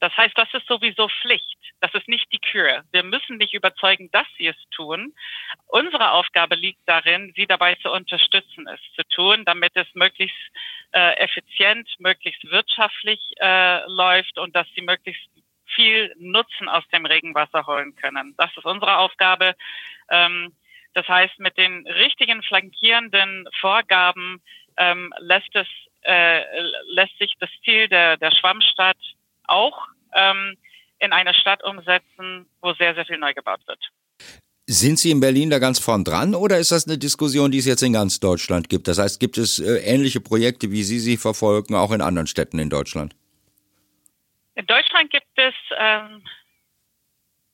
Das 0.00 0.14
heißt, 0.16 0.36
das 0.36 0.52
ist 0.52 0.66
sowieso 0.66 1.08
Pflicht. 1.08 1.58
Das 1.80 1.92
ist 1.94 2.06
nicht 2.08 2.30
die 2.32 2.38
Kür. 2.38 2.84
Wir 2.92 3.02
müssen 3.02 3.38
nicht 3.38 3.54
überzeugen, 3.54 4.10
dass 4.10 4.26
sie 4.36 4.46
es 4.48 4.56
tun. 4.70 5.14
Unsere 5.66 6.12
Aufgabe 6.12 6.54
liegt 6.54 6.80
darin, 6.86 7.32
sie 7.34 7.46
dabei 7.46 7.76
zu 7.76 7.90
unterstützen, 7.90 8.66
es 8.68 8.80
zu 8.94 9.02
tun, 9.08 9.44
damit 9.44 9.72
es 9.74 9.86
möglichst 9.94 10.36
äh, 10.92 11.16
effizient, 11.16 11.88
möglichst 11.98 12.44
wirtschaftlich 12.50 13.20
äh, 13.40 13.86
läuft 13.86 14.38
und 14.38 14.54
dass 14.54 14.66
sie 14.74 14.82
möglichst 14.82 15.28
viel 15.74 16.14
Nutzen 16.18 16.68
aus 16.68 16.86
dem 16.88 17.06
Regenwasser 17.06 17.66
holen 17.66 17.94
können. 17.96 18.34
Das 18.36 18.50
ist 18.56 18.64
unsere 18.64 18.98
Aufgabe. 18.98 19.54
Ähm, 20.10 20.54
das 20.94 21.08
heißt, 21.08 21.38
mit 21.38 21.56
den 21.58 21.86
richtigen 21.86 22.42
flankierenden 22.42 23.48
Vorgaben 23.60 24.42
ähm, 24.76 25.12
lässt 25.18 25.54
es 25.54 25.66
äh, 26.02 26.42
lässt 26.86 27.18
sich 27.18 27.34
das 27.40 27.50
Ziel 27.64 27.88
der, 27.88 28.16
der 28.16 28.30
Schwammstadt 28.30 28.96
auch 29.48 29.86
ähm, 30.14 30.56
in 30.98 31.12
eine 31.12 31.34
Stadt 31.34 31.62
umsetzen, 31.64 32.46
wo 32.62 32.72
sehr, 32.74 32.94
sehr 32.94 33.06
viel 33.06 33.18
neu 33.18 33.34
gebaut 33.34 33.60
wird. 33.66 33.80
Sind 34.68 34.98
Sie 34.98 35.12
in 35.12 35.20
Berlin 35.20 35.50
da 35.50 35.60
ganz 35.60 35.78
vorn 35.78 36.02
dran 36.02 36.34
oder 36.34 36.58
ist 36.58 36.72
das 36.72 36.88
eine 36.88 36.98
Diskussion, 36.98 37.52
die 37.52 37.58
es 37.58 37.66
jetzt 37.66 37.82
in 37.82 37.92
ganz 37.92 38.18
Deutschland 38.18 38.68
gibt? 38.68 38.88
Das 38.88 38.98
heißt, 38.98 39.20
gibt 39.20 39.38
es 39.38 39.60
äh, 39.60 39.78
ähnliche 39.78 40.20
Projekte, 40.20 40.72
wie 40.72 40.82
Sie 40.82 40.98
sie 40.98 41.16
verfolgen, 41.16 41.76
auch 41.76 41.92
in 41.92 42.00
anderen 42.00 42.26
Städten 42.26 42.58
in 42.58 42.68
Deutschland? 42.68 43.14
In 44.56 44.66
Deutschland 44.66 45.10
gibt 45.10 45.26
es 45.36 45.54
ähm, 45.78 46.24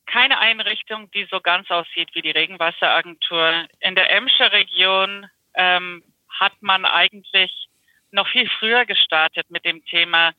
keine 0.07 0.39
Einrichtung, 0.39 1.11
die 1.11 1.27
so 1.29 1.39
ganz 1.39 1.69
aussieht 1.69 2.09
wie 2.13 2.21
die 2.21 2.31
Regenwasseragentur. 2.31 3.67
In 3.81 3.93
der 3.93 4.09
Emscher 4.09 4.51
Region 4.51 5.27
ähm, 5.53 6.03
hat 6.29 6.53
man 6.61 6.85
eigentlich 6.85 7.67
noch 8.11 8.27
viel 8.27 8.49
früher 8.59 8.85
gestartet 8.85 9.51
mit 9.51 9.65
dem 9.65 9.83
Thema 9.85 10.33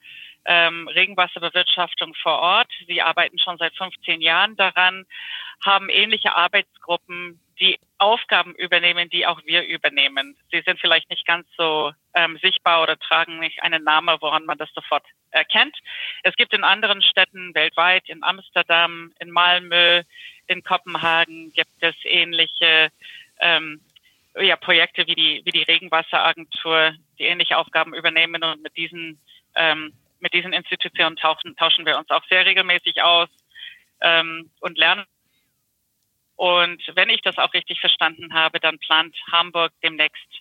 ähm, 0.46 0.88
Regenwasserbewirtschaftung 0.88 2.14
vor 2.14 2.38
Ort. 2.38 2.70
Sie 2.86 3.00
arbeiten 3.02 3.38
schon 3.38 3.58
seit 3.58 3.74
15 3.76 4.20
Jahren 4.20 4.56
daran, 4.56 5.06
haben 5.64 5.88
ähnliche 5.88 6.34
Arbeitsgruppen, 6.34 7.40
die 7.60 7.78
Aufgaben 7.98 8.54
übernehmen, 8.54 9.08
die 9.08 9.26
auch 9.26 9.40
wir 9.44 9.64
übernehmen. 9.66 10.36
Sie 10.50 10.62
sind 10.66 10.80
vielleicht 10.80 11.08
nicht 11.08 11.26
ganz 11.26 11.46
so 11.56 11.92
ähm, 12.14 12.38
sichtbar 12.42 12.82
oder 12.82 12.98
tragen 12.98 13.38
nicht 13.38 13.62
einen 13.62 13.84
Namen, 13.84 14.16
woran 14.20 14.44
man 14.44 14.58
das 14.58 14.70
sofort 14.74 15.04
erkennt. 15.30 15.76
Es 16.22 16.34
gibt 16.34 16.52
in 16.52 16.64
anderen 16.64 17.02
Städten 17.02 17.54
weltweit, 17.54 18.08
in 18.08 18.22
Amsterdam, 18.22 19.12
in 19.20 19.30
Malmö, 19.30 20.02
in 20.46 20.62
Kopenhagen 20.62 21.52
gibt 21.52 21.70
es 21.80 21.94
ähnliche 22.04 22.90
ähm, 23.40 23.80
ja, 24.38 24.56
Projekte 24.56 25.06
wie 25.06 25.14
die, 25.14 25.42
wie 25.44 25.52
die 25.52 25.62
Regenwasseragentur, 25.62 26.92
die 27.18 27.24
ähnliche 27.24 27.56
Aufgaben 27.56 27.94
übernehmen 27.94 28.42
und 28.42 28.62
mit 28.62 28.76
diesen, 28.76 29.20
ähm, 29.54 29.92
mit 30.24 30.32
diesen 30.32 30.54
Institutionen 30.54 31.16
tauschen, 31.16 31.54
tauschen 31.56 31.84
wir 31.84 31.98
uns 31.98 32.08
auch 32.08 32.24
sehr 32.30 32.46
regelmäßig 32.46 33.02
aus 33.02 33.28
ähm, 34.00 34.50
und 34.60 34.78
lernen. 34.78 35.04
Und 36.34 36.82
wenn 36.94 37.10
ich 37.10 37.20
das 37.20 37.36
auch 37.36 37.52
richtig 37.52 37.78
verstanden 37.78 38.32
habe, 38.32 38.58
dann 38.58 38.78
plant 38.78 39.14
Hamburg 39.30 39.72
demnächst 39.82 40.40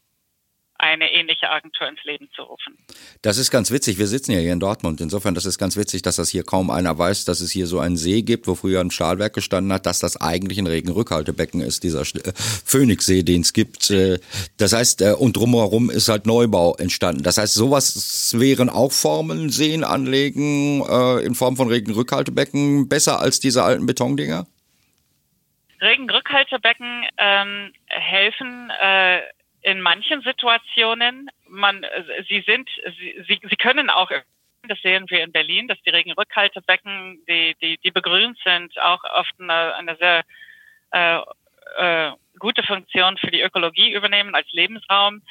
eine 0.83 1.11
ähnliche 1.11 1.49
Agentur 1.49 1.87
ins 1.87 2.03
Leben 2.03 2.29
zu 2.35 2.43
rufen. 2.43 2.77
Das 3.21 3.37
ist 3.37 3.51
ganz 3.51 3.71
witzig. 3.71 3.97
Wir 3.97 4.07
sitzen 4.07 4.33
ja 4.33 4.39
hier 4.39 4.51
in 4.51 4.59
Dortmund. 4.59 4.99
Insofern, 4.99 5.33
das 5.33 5.45
ist 5.45 5.57
ganz 5.57 5.77
witzig, 5.77 6.01
dass 6.01 6.17
das 6.17 6.29
hier 6.29 6.43
kaum 6.43 6.69
einer 6.69 6.97
weiß, 6.97 7.23
dass 7.25 7.39
es 7.39 7.51
hier 7.51 7.67
so 7.67 7.79
einen 7.79 7.95
See 7.95 8.21
gibt, 8.21 8.47
wo 8.47 8.55
früher 8.55 8.81
ein 8.81 8.91
Stahlwerk 8.91 9.33
gestanden 9.33 9.71
hat, 9.71 9.85
dass 9.85 9.99
das 9.99 10.19
eigentlich 10.19 10.59
ein 10.59 10.67
Regenrückhaltebecken 10.67 11.61
ist, 11.61 11.83
dieser 11.83 12.01
äh, 12.01 12.33
Phoenixsee, 12.35 13.23
den 13.23 13.41
es 13.41 13.53
gibt. 13.53 13.89
Äh, 13.91 14.19
das 14.57 14.73
heißt, 14.73 15.01
äh, 15.01 15.13
und 15.13 15.37
drumherum 15.37 15.89
ist 15.89 16.09
halt 16.09 16.25
Neubau 16.25 16.75
entstanden. 16.75 17.23
Das 17.23 17.37
heißt, 17.37 17.53
sowas 17.53 18.35
wären 18.37 18.69
auch 18.69 18.91
Formen, 18.91 19.49
Seen 19.49 19.83
anlegen 19.83 20.81
in 21.23 21.35
Form 21.35 21.55
von 21.55 21.67
Regenrückhaltebecken 21.67 22.89
besser 22.89 23.19
als 23.19 23.39
diese 23.39 23.63
alten 23.63 23.85
Betondinger? 23.85 24.45
Regenrückhaltebecken 25.81 27.05
ähm, 27.17 27.73
helfen 27.87 28.71
äh, 28.81 29.19
in 29.63 29.81
manchen 29.81 30.21
Situationen, 30.21 31.29
man, 31.47 31.85
sie 32.27 32.43
sind, 32.45 32.69
sie, 32.99 33.23
sie, 33.27 33.39
sie 33.41 33.55
können 33.55 33.89
auch, 33.89 34.11
das 34.67 34.79
sehen 34.81 35.09
wir 35.09 35.23
in 35.23 35.31
Berlin, 35.31 35.67
dass 35.67 35.81
die 35.81 35.89
Regenrückhaltebecken, 35.89 37.23
die, 37.27 37.55
die, 37.61 37.77
die 37.77 37.91
begrünt 37.91 38.37
sind, 38.43 38.77
auch 38.79 39.03
oft 39.03 39.33
eine, 39.39 39.75
eine 39.75 39.95
sehr 39.95 40.23
äh, 40.91 41.19
äh, 41.77 42.11
gute 42.39 42.63
Funktion 42.63 43.17
für 43.17 43.31
die 43.31 43.41
Ökologie 43.41 43.93
übernehmen 43.93 44.35
als 44.35 44.51
Lebensraum. 44.51 45.21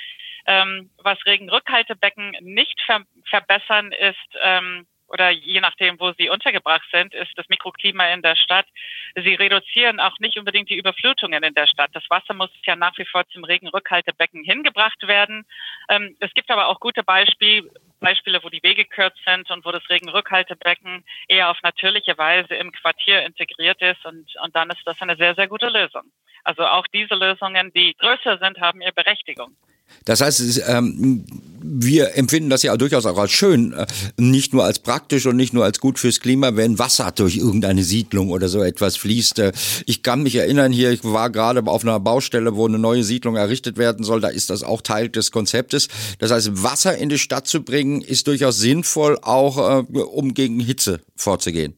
Ähm, 0.47 0.91
was 0.99 1.25
Regenrückhaltebecken 1.25 2.37
nicht 2.41 2.81
ver 2.85 3.03
verbessern, 3.29 3.93
ist 3.93 4.17
ähm, 4.43 4.87
oder 5.13 5.31
je 5.31 5.61
nachdem, 5.61 6.01
wo 6.01 6.13
sie 6.13 6.31
untergebracht 6.31 6.89
sind, 6.91 7.15
ist 7.15 7.31
das 7.37 7.49
Mikroklima 7.49 8.07
in 8.09 8.23
der 8.23 8.35
Stadt. 8.35 8.67
Sie 9.15 9.35
reduzieren 9.35 10.01
auch 10.01 10.19
nicht 10.19 10.39
unbedingt 10.39 10.71
die 10.71 10.79
Überflutungen 10.79 11.43
in 11.43 11.55
der 11.55 11.67
Stadt. 11.67 11.91
Das 11.93 12.09
Wasser 12.09 12.33
muss 12.33 12.51
ja 12.65 12.77
nach 12.77 12.97
wie 12.97 13.05
vor 13.05 13.29
zum 13.29 13.45
Regenrückhaltebecken 13.45 14.43
hingebracht 14.43 15.07
werden. 15.07 15.45
Ähm, 15.91 16.17
es 16.21 16.33
gibt 16.33 16.51
aber 16.51 16.69
auch 16.69 16.81
gute 16.81 17.03
Beispiele, 17.03 17.71
Beispiele, 18.01 18.43
wo 18.43 18.49
die 18.49 18.63
Wege 18.63 18.87
kürzt 18.87 19.21
sind 19.25 19.51
und 19.51 19.65
wo 19.67 19.71
das 19.71 19.89
Regenrückhaltebecken 19.91 21.05
eher 21.29 21.51
auf 21.51 21.63
natürliche 21.63 22.17
Weise 22.17 22.55
im 22.55 22.73
Quartier 22.73 23.23
integriert 23.23 23.81
ist 23.83 24.05
und, 24.07 24.35
und 24.43 24.57
dann 24.57 24.71
ist 24.71 24.83
das 24.87 25.01
eine 25.01 25.17
sehr, 25.17 25.35
sehr 25.35 25.47
gute 25.47 25.69
Lösung. 25.69 26.11
Also 26.43 26.65
auch 26.65 26.87
diese 26.89 27.15
Lösungen, 27.15 27.73
die 27.73 27.95
größer 27.99 28.39
sind, 28.39 28.61
haben 28.61 28.81
ihre 28.81 28.93
Berechtigung. 28.93 29.57
Das 30.05 30.21
heißt, 30.21 30.63
ähm, 30.67 31.25
wir 31.63 32.17
empfinden 32.17 32.51
das 32.51 32.63
ja 32.63 32.77
durchaus 32.77 33.07
auch 33.07 33.19
als 33.19 33.33
schön, 33.33 33.73
äh, 33.73 33.87
nicht 34.17 34.53
nur 34.53 34.65
als 34.65 34.81
praktisch 34.81 35.27
und 35.27 35.37
nicht 35.37 35.53
nur 35.53 35.65
als 35.65 35.79
gut 35.81 35.99
fürs 35.99 36.21
Klima, 36.21 36.57
wenn 36.57 36.79
Wasser 36.79 37.13
durch 37.13 37.37
irgendeine 37.37 37.85
Siedlung 37.85 38.31
oder 38.31 38.49
so 38.49 38.63
etwas 38.63 38.97
fließt. 38.97 39.39
Äh, 39.39 39.53
ich 39.87 40.03
kann 40.03 40.23
mich 40.23 40.35
erinnern, 40.37 40.73
hier, 40.73 40.91
ich 40.91 41.05
war 41.05 41.31
gerade 41.31 41.63
auf 41.67 41.83
einer 41.83 42.01
Baustelle, 42.01 42.57
wo 42.57 42.67
eine 42.67 42.79
neue 42.79 43.05
Siedlung 43.05 43.37
errichtet 43.37 43.79
werden 43.79 44.05
soll, 44.05 44.21
da 44.21 44.29
ist 44.29 44.51
das 44.51 44.63
auch 44.63 44.83
Teil 44.83 45.09
des 45.09 45.31
Konzeptes. 45.31 45.89
Das 46.19 46.31
heißt, 46.31 46.63
Wasser 46.63 46.97
in 46.97 47.09
die 47.09 47.19
Stadt 47.19 47.47
zu 47.47 47.63
bringen, 47.63 48.03
ist 48.03 48.27
durchaus 48.27 48.59
sinnvoll, 48.59 49.19
auch 49.23 49.59
äh, 49.59 49.99
um 49.99 50.35
gegen 50.35 50.61
Hitze 50.61 51.01
vorzugehen. 51.17 51.77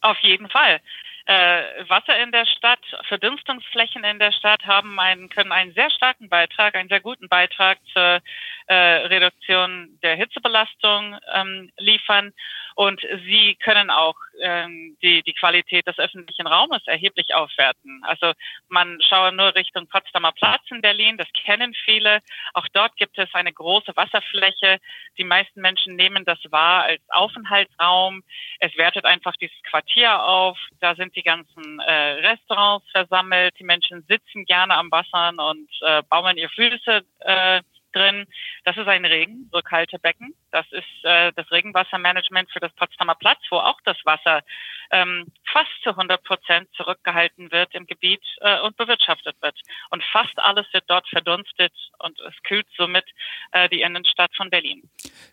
Auf 0.00 0.16
jeden 0.22 0.48
Fall 0.48 0.80
äh, 1.28 1.88
Wasser 1.88 2.18
in 2.22 2.32
der 2.32 2.46
Stadt, 2.46 2.80
Verdunstungsflächen 3.06 4.02
in 4.02 4.18
der 4.18 4.32
Stadt 4.32 4.64
haben 4.64 4.98
einen, 4.98 5.28
können 5.28 5.52
einen 5.52 5.74
sehr 5.74 5.90
starken 5.90 6.30
Beitrag, 6.30 6.74
einen 6.74 6.88
sehr 6.88 7.00
guten 7.00 7.28
Beitrag 7.28 7.76
zur 7.92 8.20
äh, 8.66 8.74
Reduktion 8.74 9.98
der 10.02 10.16
Hitzebelastung 10.16 11.18
ähm, 11.34 11.70
liefern. 11.76 12.32
Und 12.78 13.00
sie 13.26 13.56
können 13.56 13.90
auch 13.90 14.14
ähm, 14.40 14.96
die, 15.02 15.24
die 15.24 15.32
Qualität 15.32 15.88
des 15.88 15.98
öffentlichen 15.98 16.46
Raumes 16.46 16.86
erheblich 16.86 17.34
aufwerten. 17.34 18.00
Also 18.04 18.30
man 18.68 19.00
schaue 19.02 19.32
nur 19.32 19.52
Richtung 19.56 19.88
Potsdamer 19.88 20.30
Platz 20.30 20.62
in 20.70 20.80
Berlin, 20.80 21.16
das 21.16 21.26
kennen 21.32 21.74
viele. 21.84 22.20
Auch 22.54 22.68
dort 22.72 22.94
gibt 22.94 23.18
es 23.18 23.28
eine 23.34 23.52
große 23.52 23.96
Wasserfläche. 23.96 24.78
Die 25.18 25.24
meisten 25.24 25.60
Menschen 25.60 25.96
nehmen 25.96 26.24
das 26.24 26.38
wahr 26.52 26.84
als 26.84 27.02
Aufenthaltsraum. 27.08 28.22
Es 28.60 28.76
wertet 28.76 29.06
einfach 29.06 29.34
dieses 29.40 29.60
Quartier 29.64 30.22
auf. 30.22 30.56
Da 30.78 30.94
sind 30.94 31.16
die 31.16 31.24
ganzen 31.24 31.80
äh, 31.80 32.28
Restaurants 32.28 32.88
versammelt. 32.92 33.58
Die 33.58 33.64
Menschen 33.64 34.04
sitzen 34.08 34.44
gerne 34.44 34.74
am 34.74 34.92
Wasser 34.92 35.30
und 35.50 35.68
äh, 35.80 36.04
baumeln 36.08 36.38
ihr 36.38 36.50
Füße 36.50 37.02
äh, 37.22 37.60
drin. 37.92 38.26
Das 38.64 38.76
ist 38.76 38.86
ein 38.86 39.04
Regenrückhaltebecken. 39.04 40.34
Das 40.50 40.66
ist 40.70 40.84
äh, 41.04 41.32
das 41.34 41.50
Regenwassermanagement 41.50 42.50
für 42.50 42.60
das 42.60 42.72
Potsdamer 42.74 43.14
Platz, 43.14 43.40
wo 43.50 43.56
auch 43.56 43.80
das 43.84 43.96
Wasser 44.04 44.42
ähm, 44.90 45.26
fast 45.52 45.70
zu 45.82 45.90
100 45.90 46.22
Prozent 46.22 46.68
zurückgehalten 46.76 47.52
wird 47.52 47.74
im 47.74 47.86
Gebiet 47.86 48.22
äh, 48.40 48.60
und 48.60 48.76
bewirtschaftet 48.76 49.36
wird. 49.40 49.58
Und 49.90 50.02
fast 50.12 50.38
alles 50.38 50.66
wird 50.72 50.84
dort 50.88 51.06
verdunstet 51.08 51.72
und 51.98 52.18
es 52.20 52.34
kühlt 52.44 52.66
somit 52.76 53.04
äh, 53.52 53.68
die 53.68 53.82
Innenstadt 53.82 54.34
von 54.36 54.50
Berlin. 54.50 54.82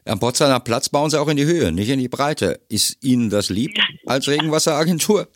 Am 0.05 0.19
Potsdamer 0.19 0.59
Platz 0.59 0.89
bauen 0.89 1.09
Sie 1.09 1.19
auch 1.19 1.27
in 1.27 1.37
die 1.37 1.45
Höhe, 1.45 1.71
nicht 1.71 1.89
in 1.89 1.99
die 1.99 2.09
Breite. 2.09 2.59
Ist 2.69 3.03
Ihnen 3.03 3.29
das 3.29 3.49
lieb 3.49 3.77
als 4.05 4.27
Regenwasseragentur? 4.27 5.27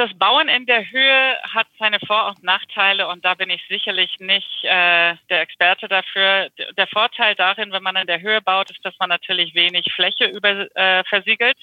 Das 0.00 0.18
Bauen 0.18 0.48
in 0.48 0.64
der 0.64 0.90
Höhe 0.90 1.36
hat 1.42 1.66
seine 1.78 2.00
Vor- 2.00 2.28
und 2.28 2.42
Nachteile 2.42 3.06
und 3.08 3.22
da 3.22 3.34
bin 3.34 3.50
ich 3.50 3.62
sicherlich 3.68 4.18
nicht 4.18 4.64
äh, 4.64 5.14
der 5.28 5.42
Experte 5.42 5.88
dafür. 5.88 6.48
Der 6.78 6.86
Vorteil 6.86 7.34
darin, 7.34 7.70
wenn 7.70 7.82
man 7.82 7.96
in 7.96 8.06
der 8.06 8.22
Höhe 8.22 8.40
baut, 8.40 8.70
ist, 8.70 8.82
dass 8.82 8.98
man 8.98 9.10
natürlich 9.10 9.54
wenig 9.54 9.92
Fläche 9.94 10.24
über, 10.24 10.74
äh, 10.74 11.04
versiegelt. 11.04 11.58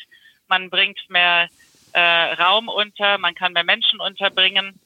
Man 0.47 0.69
bringt 0.69 0.99
mehr 1.09 1.49
äh, 1.93 1.99
Raum 1.99 2.67
unter, 2.67 3.17
man 3.17 3.33
kann 3.33 3.53
mehr 3.53 3.63
Menschen 3.63 3.99
unterbringen. 3.99 4.79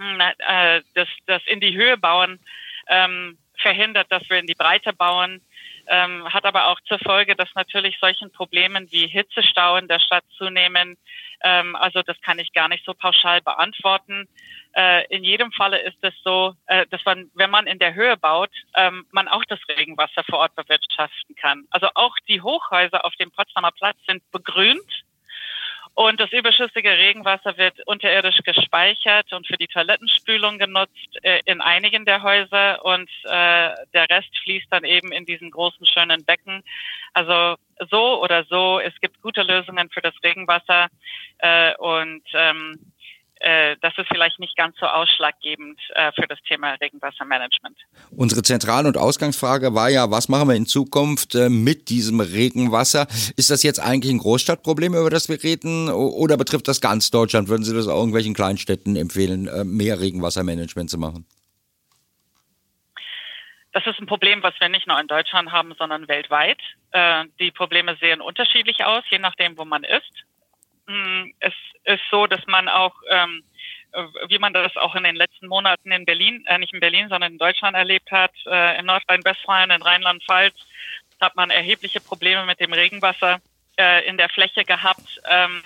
Hm, 0.00 0.20
äh, 0.20 0.80
das, 0.94 1.08
das 1.26 1.42
in 1.46 1.60
die 1.60 1.76
Höhe 1.76 1.96
bauen 1.96 2.40
ähm, 2.88 3.38
verhindert, 3.58 4.10
dass 4.10 4.28
wir 4.28 4.38
in 4.38 4.48
die 4.48 4.56
Breite 4.56 4.92
bauen. 4.92 5.40
Ähm, 5.86 6.32
hat 6.32 6.44
aber 6.44 6.68
auch 6.68 6.80
zur 6.82 6.98
Folge, 6.98 7.34
dass 7.34 7.48
natürlich 7.54 7.98
solchen 8.00 8.30
Problemen 8.32 8.90
wie 8.92 9.06
Hitzestau 9.06 9.76
in 9.76 9.88
der 9.88 10.00
Stadt 10.00 10.24
zunehmen, 10.36 10.96
ähm, 11.42 11.76
also 11.76 12.02
das 12.02 12.20
kann 12.20 12.38
ich 12.38 12.52
gar 12.52 12.68
nicht 12.68 12.84
so 12.84 12.94
pauschal 12.94 13.40
beantworten. 13.40 14.28
Äh, 14.74 15.06
in 15.14 15.24
jedem 15.24 15.52
Falle 15.52 15.78
ist 15.78 15.98
es 16.02 16.14
so, 16.22 16.54
äh, 16.66 16.86
dass 16.90 17.04
man, 17.04 17.30
wenn 17.34 17.50
man 17.50 17.66
in 17.66 17.78
der 17.78 17.94
Höhe 17.94 18.16
baut, 18.16 18.50
ähm, 18.74 19.06
man 19.10 19.28
auch 19.28 19.44
das 19.46 19.58
Regenwasser 19.68 20.24
vor 20.24 20.38
Ort 20.40 20.54
bewirtschaften 20.54 21.34
kann. 21.36 21.66
Also 21.70 21.88
auch 21.94 22.16
die 22.28 22.40
Hochhäuser 22.40 23.04
auf 23.04 23.14
dem 23.16 23.30
Potsdamer 23.30 23.72
Platz 23.72 23.96
sind 24.06 24.22
begrünt 24.30 25.04
und 25.94 26.20
das 26.20 26.32
überschüssige 26.32 26.90
Regenwasser 26.90 27.58
wird 27.58 27.86
unterirdisch 27.86 28.38
gespeichert 28.44 29.32
und 29.32 29.46
für 29.46 29.58
die 29.58 29.66
Toilettenspülung 29.66 30.58
genutzt 30.58 31.18
äh, 31.22 31.40
in 31.44 31.60
einigen 31.60 32.06
der 32.06 32.22
Häuser 32.22 32.82
und 32.84 33.10
äh, 33.24 33.70
der 33.92 34.08
Rest 34.08 34.30
fließt 34.42 34.68
dann 34.70 34.84
eben 34.84 35.12
in 35.12 35.26
diesen 35.26 35.50
großen 35.50 35.86
schönen 35.86 36.24
Becken. 36.24 36.62
Also 37.12 37.56
so 37.90 38.22
oder 38.22 38.44
so, 38.44 38.80
es 38.80 38.98
gibt 39.00 39.20
gute 39.20 39.42
Lösungen 39.42 39.90
für 39.90 40.00
das 40.00 40.14
Regenwasser 40.22 40.88
äh, 41.38 41.74
und 41.76 42.22
ähm, 42.32 42.78
äh, 42.78 42.91
das 43.80 43.92
ist 43.96 44.06
vielleicht 44.08 44.38
nicht 44.38 44.56
ganz 44.56 44.76
so 44.78 44.86
ausschlaggebend 44.86 45.80
äh, 45.94 46.12
für 46.12 46.28
das 46.28 46.38
Thema 46.42 46.74
Regenwassermanagement. 46.74 47.76
Unsere 48.16 48.42
Zentral- 48.42 48.86
und 48.86 48.96
Ausgangsfrage 48.96 49.74
war 49.74 49.88
ja, 49.90 50.10
was 50.10 50.28
machen 50.28 50.48
wir 50.48 50.54
in 50.54 50.66
Zukunft 50.66 51.34
äh, 51.34 51.48
mit 51.48 51.88
diesem 51.88 52.20
Regenwasser? 52.20 53.06
Ist 53.36 53.50
das 53.50 53.62
jetzt 53.62 53.80
eigentlich 53.80 54.12
ein 54.12 54.18
Großstadtproblem, 54.18 54.94
über 54.94 55.10
das 55.10 55.28
wir 55.28 55.42
reden, 55.42 55.90
oder 55.90 56.36
betrifft 56.36 56.68
das 56.68 56.80
ganz 56.80 57.10
Deutschland? 57.10 57.48
Würden 57.48 57.64
Sie 57.64 57.74
das 57.74 57.88
auch 57.88 57.96
irgendwelchen 57.96 58.34
Kleinstädten 58.34 58.94
empfehlen, 58.96 59.48
mehr 59.64 60.00
Regenwassermanagement 60.00 60.88
zu 60.88 60.98
machen? 60.98 61.26
Das 63.72 63.86
ist 63.86 63.98
ein 63.98 64.06
Problem, 64.06 64.42
was 64.42 64.54
wir 64.60 64.68
nicht 64.68 64.86
nur 64.86 65.00
in 65.00 65.06
Deutschland 65.06 65.50
haben, 65.50 65.74
sondern 65.78 66.06
weltweit. 66.06 66.58
Die 67.40 67.50
Probleme 67.50 67.96
sehen 68.00 68.20
unterschiedlich 68.20 68.84
aus, 68.84 69.02
je 69.10 69.18
nachdem, 69.18 69.56
wo 69.56 69.64
man 69.64 69.82
ist. 69.82 70.12
Mm, 70.86 71.30
es 71.40 71.54
ist 71.84 72.02
so, 72.10 72.26
dass 72.26 72.46
man 72.46 72.68
auch 72.68 72.94
ähm, 73.10 73.44
wie 74.28 74.38
man 74.38 74.52
das 74.52 74.76
auch 74.76 74.94
in 74.94 75.04
den 75.04 75.16
letzten 75.16 75.48
Monaten 75.48 75.92
in 75.92 76.04
Berlin, 76.04 76.44
äh, 76.46 76.58
nicht 76.58 76.72
in 76.72 76.80
Berlin, 76.80 77.08
sondern 77.08 77.32
in 77.32 77.38
Deutschland 77.38 77.76
erlebt 77.76 78.10
hat, 78.10 78.32
äh, 78.46 78.78
in 78.78 78.86
Nordrhein-Westfalen, 78.86 79.70
in 79.70 79.82
Rheinland-Pfalz, 79.82 80.54
hat 81.20 81.36
man 81.36 81.50
erhebliche 81.50 82.00
Probleme 82.00 82.44
mit 82.46 82.58
dem 82.60 82.72
Regenwasser 82.72 83.40
äh, 83.78 84.06
in 84.06 84.16
der 84.16 84.28
Fläche 84.28 84.64
gehabt. 84.64 85.20
Ähm, 85.28 85.62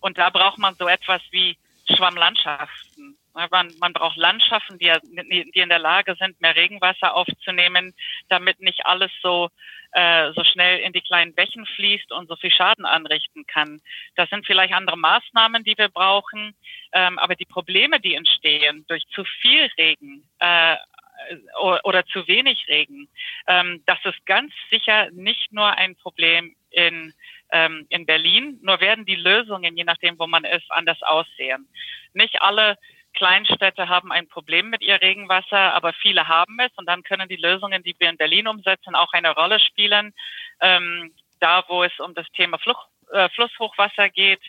und 0.00 0.18
da 0.18 0.30
braucht 0.30 0.58
man 0.58 0.74
so 0.74 0.88
etwas 0.88 1.22
wie 1.30 1.56
Schwammlandschaften. 1.94 3.16
Man, 3.34 3.72
man 3.78 3.92
braucht 3.92 4.16
Landschaften, 4.16 4.78
die, 4.78 4.92
die 5.54 5.60
in 5.60 5.68
der 5.68 5.78
Lage 5.78 6.16
sind, 6.18 6.40
mehr 6.40 6.56
Regenwasser 6.56 7.14
aufzunehmen, 7.14 7.94
damit 8.28 8.60
nicht 8.60 8.86
alles 8.86 9.10
so 9.22 9.50
äh, 9.92 10.32
so 10.34 10.44
schnell 10.44 10.78
in 10.78 10.92
die 10.92 11.00
kleinen 11.00 11.34
Bächen 11.34 11.66
fließt 11.66 12.12
und 12.12 12.28
so 12.28 12.36
viel 12.36 12.52
Schaden 12.52 12.84
anrichten 12.84 13.44
kann. 13.46 13.80
Das 14.14 14.30
sind 14.30 14.46
vielleicht 14.46 14.72
andere 14.72 14.96
Maßnahmen, 14.96 15.64
die 15.64 15.76
wir 15.76 15.88
brauchen, 15.88 16.54
ähm, 16.92 17.18
aber 17.18 17.34
die 17.34 17.44
Probleme, 17.44 18.00
die 18.00 18.14
entstehen 18.14 18.84
durch 18.88 19.02
zu 19.14 19.24
viel 19.24 19.68
Regen 19.78 20.28
äh, 20.38 20.76
oder 21.82 22.06
zu 22.06 22.26
wenig 22.28 22.66
Regen, 22.68 23.08
ähm, 23.46 23.82
das 23.86 23.98
ist 24.04 24.24
ganz 24.26 24.52
sicher 24.70 25.10
nicht 25.10 25.52
nur 25.52 25.70
ein 25.76 25.96
Problem 25.96 26.54
in 26.70 27.12
ähm, 27.52 27.86
in 27.88 28.06
Berlin. 28.06 28.58
Nur 28.62 28.80
werden 28.80 29.04
die 29.04 29.16
Lösungen, 29.16 29.76
je 29.76 29.84
nachdem, 29.84 30.18
wo 30.18 30.26
man 30.26 30.44
ist, 30.44 30.70
anders 30.70 31.02
aussehen. 31.02 31.68
Nicht 32.14 32.40
alle 32.42 32.78
Kleinstädte 33.14 33.88
haben 33.88 34.12
ein 34.12 34.28
Problem 34.28 34.70
mit 34.70 34.82
ihr 34.82 35.00
Regenwasser, 35.00 35.74
aber 35.74 35.92
viele 35.92 36.28
haben 36.28 36.58
es 36.60 36.70
und 36.76 36.88
dann 36.88 37.02
können 37.02 37.28
die 37.28 37.36
Lösungen, 37.36 37.82
die 37.82 37.94
wir 37.98 38.08
in 38.08 38.16
Berlin 38.16 38.48
umsetzen, 38.48 38.94
auch 38.94 39.12
eine 39.12 39.34
Rolle 39.34 39.60
spielen. 39.60 40.14
Ähm, 40.60 41.14
da, 41.40 41.64
wo 41.68 41.82
es 41.82 41.98
um 41.98 42.14
das 42.14 42.26
Thema 42.32 42.58
Fluch, 42.58 42.86
äh, 43.12 43.28
Flusshochwasser 43.30 44.08
geht, 44.10 44.42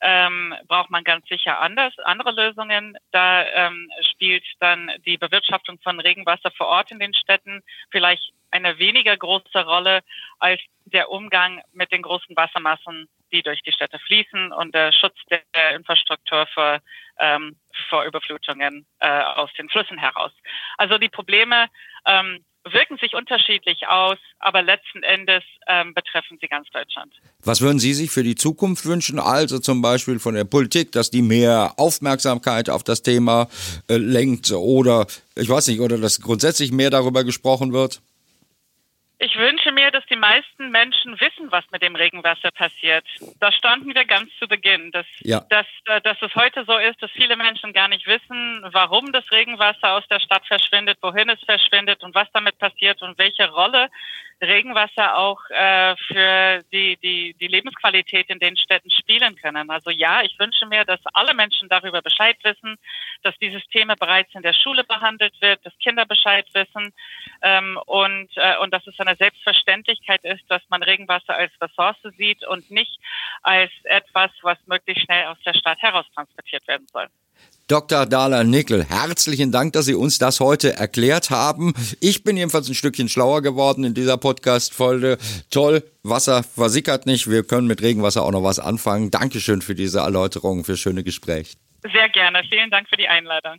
ähm, 0.00 0.54
braucht 0.68 0.90
man 0.90 1.04
ganz 1.04 1.26
sicher 1.28 1.60
anders, 1.60 1.98
andere 2.00 2.30
Lösungen. 2.30 2.96
Da 3.12 3.44
ähm, 3.46 3.90
spielt 4.12 4.44
dann 4.60 4.90
die 5.06 5.16
Bewirtschaftung 5.16 5.78
von 5.82 6.00
Regenwasser 6.00 6.50
vor 6.50 6.66
Ort 6.66 6.90
in 6.90 6.98
den 6.98 7.14
Städten 7.14 7.62
vielleicht 7.90 8.32
eine 8.50 8.78
weniger 8.78 9.16
große 9.16 9.64
Rolle 9.64 10.00
als 10.38 10.60
der 10.84 11.10
Umgang 11.10 11.62
mit 11.72 11.92
den 11.92 12.02
großen 12.02 12.36
Wassermassen, 12.36 13.08
die 13.36 13.42
durch 13.42 13.62
die 13.62 13.72
Städte 13.72 13.98
fließen 13.98 14.52
und 14.52 14.74
der 14.74 14.92
Schutz 14.92 15.16
der 15.30 15.74
Infrastruktur 15.74 16.46
vor, 16.54 16.78
ähm, 17.18 17.56
vor 17.88 18.04
Überflutungen 18.04 18.86
äh, 19.00 19.20
aus 19.20 19.50
den 19.58 19.68
Flüssen 19.68 19.98
heraus. 19.98 20.32
Also 20.78 20.98
die 20.98 21.10
Probleme 21.10 21.66
ähm, 22.06 22.44
wirken 22.72 22.96
sich 22.98 23.14
unterschiedlich 23.14 23.86
aus, 23.86 24.18
aber 24.38 24.62
letzten 24.62 25.02
Endes 25.02 25.42
ähm, 25.68 25.94
betreffen 25.94 26.38
sie 26.40 26.48
ganz 26.48 26.68
Deutschland. 26.70 27.12
Was 27.44 27.60
würden 27.60 27.78
Sie 27.78 27.94
sich 27.94 28.10
für 28.10 28.22
die 28.22 28.34
Zukunft 28.34 28.86
wünschen? 28.86 29.20
Also 29.20 29.58
zum 29.58 29.82
Beispiel 29.82 30.18
von 30.18 30.34
der 30.34 30.44
Politik, 30.44 30.92
dass 30.92 31.10
die 31.10 31.22
mehr 31.22 31.74
Aufmerksamkeit 31.76 32.70
auf 32.70 32.82
das 32.82 33.02
Thema 33.02 33.48
äh, 33.88 33.96
lenkt 33.96 34.50
oder 34.50 35.06
ich 35.36 35.48
weiß 35.48 35.68
nicht, 35.68 35.80
oder 35.80 35.98
dass 35.98 36.20
grundsätzlich 36.20 36.72
mehr 36.72 36.90
darüber 36.90 37.22
gesprochen 37.22 37.72
wird? 37.72 38.00
Ich 39.18 39.34
wünsche 39.36 39.72
mir, 39.72 39.90
dass 39.90 40.04
die 40.06 40.16
meisten 40.16 40.70
Menschen 40.70 41.18
wissen, 41.18 41.50
was 41.50 41.64
mit 41.70 41.82
dem 41.82 41.96
Regenwasser 41.96 42.50
passiert. 42.50 43.04
Da 43.40 43.50
standen 43.50 43.94
wir 43.94 44.04
ganz 44.04 44.30
zu 44.38 44.46
Beginn, 44.46 44.90
dass, 44.90 45.06
ja. 45.20 45.40
dass, 45.48 45.66
äh, 45.86 46.02
dass 46.02 46.20
es 46.20 46.34
heute 46.34 46.64
so 46.66 46.76
ist, 46.76 47.02
dass 47.02 47.10
viele 47.12 47.36
Menschen 47.36 47.72
gar 47.72 47.88
nicht 47.88 48.06
wissen, 48.06 48.60
warum 48.72 49.12
das 49.12 49.30
Regenwasser 49.32 49.94
aus 49.94 50.06
der 50.08 50.20
Stadt 50.20 50.46
verschwindet, 50.46 50.98
wohin 51.00 51.30
es 51.30 51.42
verschwindet 51.44 52.02
und 52.02 52.14
was 52.14 52.28
damit 52.32 52.58
passiert 52.58 53.00
und 53.00 53.16
welche 53.16 53.48
Rolle 53.50 53.88
Regenwasser 54.42 55.16
auch 55.16 55.40
äh, 55.48 55.96
für 55.96 56.62
die, 56.70 56.98
die, 56.98 57.34
die 57.40 57.46
Lebensqualität 57.46 58.28
in 58.28 58.38
den 58.38 58.56
Städten 58.56 58.90
spielen 58.90 59.34
können. 59.36 59.70
Also 59.70 59.90
ja, 59.90 60.22
ich 60.22 60.38
wünsche 60.38 60.66
mir, 60.66 60.84
dass 60.84 61.00
alle 61.14 61.32
Menschen 61.32 61.70
darüber 61.70 62.02
Bescheid 62.02 62.36
wissen, 62.42 62.76
dass 63.22 63.34
dieses 63.38 63.66
Thema 63.68 63.94
bereits 63.96 64.34
in 64.34 64.42
der 64.42 64.52
Schule 64.52 64.84
behandelt 64.84 65.34
wird, 65.40 65.64
dass 65.64 65.72
Kinder 65.78 66.04
Bescheid 66.04 66.46
wissen 66.52 66.92
ähm, 67.42 67.78
und, 67.86 68.28
äh, 68.36 68.58
und 68.58 68.74
dass 68.74 68.86
es 68.86 68.98
eine 69.06 69.16
Selbstverständlichkeit 69.16 70.24
ist, 70.24 70.42
dass 70.48 70.62
man 70.68 70.82
Regenwasser 70.82 71.34
als 71.34 71.52
Ressource 71.60 71.96
sieht 72.16 72.46
und 72.46 72.70
nicht 72.70 72.98
als 73.42 73.70
etwas, 73.84 74.30
was 74.42 74.58
möglichst 74.66 75.04
schnell 75.04 75.26
aus 75.26 75.38
der 75.44 75.54
Stadt 75.54 75.78
heraus 75.80 76.06
transportiert 76.14 76.66
werden 76.66 76.86
soll. 76.92 77.06
Dr. 77.68 78.06
Dahler 78.06 78.44
Nickel, 78.44 78.84
herzlichen 78.84 79.50
Dank, 79.50 79.72
dass 79.72 79.86
Sie 79.86 79.94
uns 79.94 80.18
das 80.18 80.38
heute 80.38 80.74
erklärt 80.74 81.30
haben. 81.30 81.74
Ich 82.00 82.22
bin 82.22 82.36
jedenfalls 82.36 82.68
ein 82.68 82.74
Stückchen 82.74 83.08
schlauer 83.08 83.42
geworden 83.42 83.82
in 83.82 83.92
dieser 83.92 84.16
Podcast-Folge. 84.18 85.18
Toll, 85.50 85.82
Wasser 86.04 86.44
versickert 86.44 87.06
nicht. 87.06 87.28
Wir 87.28 87.42
können 87.42 87.66
mit 87.66 87.82
Regenwasser 87.82 88.22
auch 88.22 88.30
noch 88.30 88.44
was 88.44 88.60
anfangen. 88.60 89.10
Dankeschön 89.10 89.62
für 89.62 89.74
diese 89.74 89.98
Erläuterung, 89.98 90.64
für 90.64 90.72
das 90.72 90.80
schöne 90.80 91.02
Gespräch. 91.02 91.56
Sehr 91.82 92.08
gerne. 92.10 92.42
Vielen 92.48 92.70
Dank 92.70 92.88
für 92.88 92.96
die 92.96 93.08
Einladung. 93.08 93.58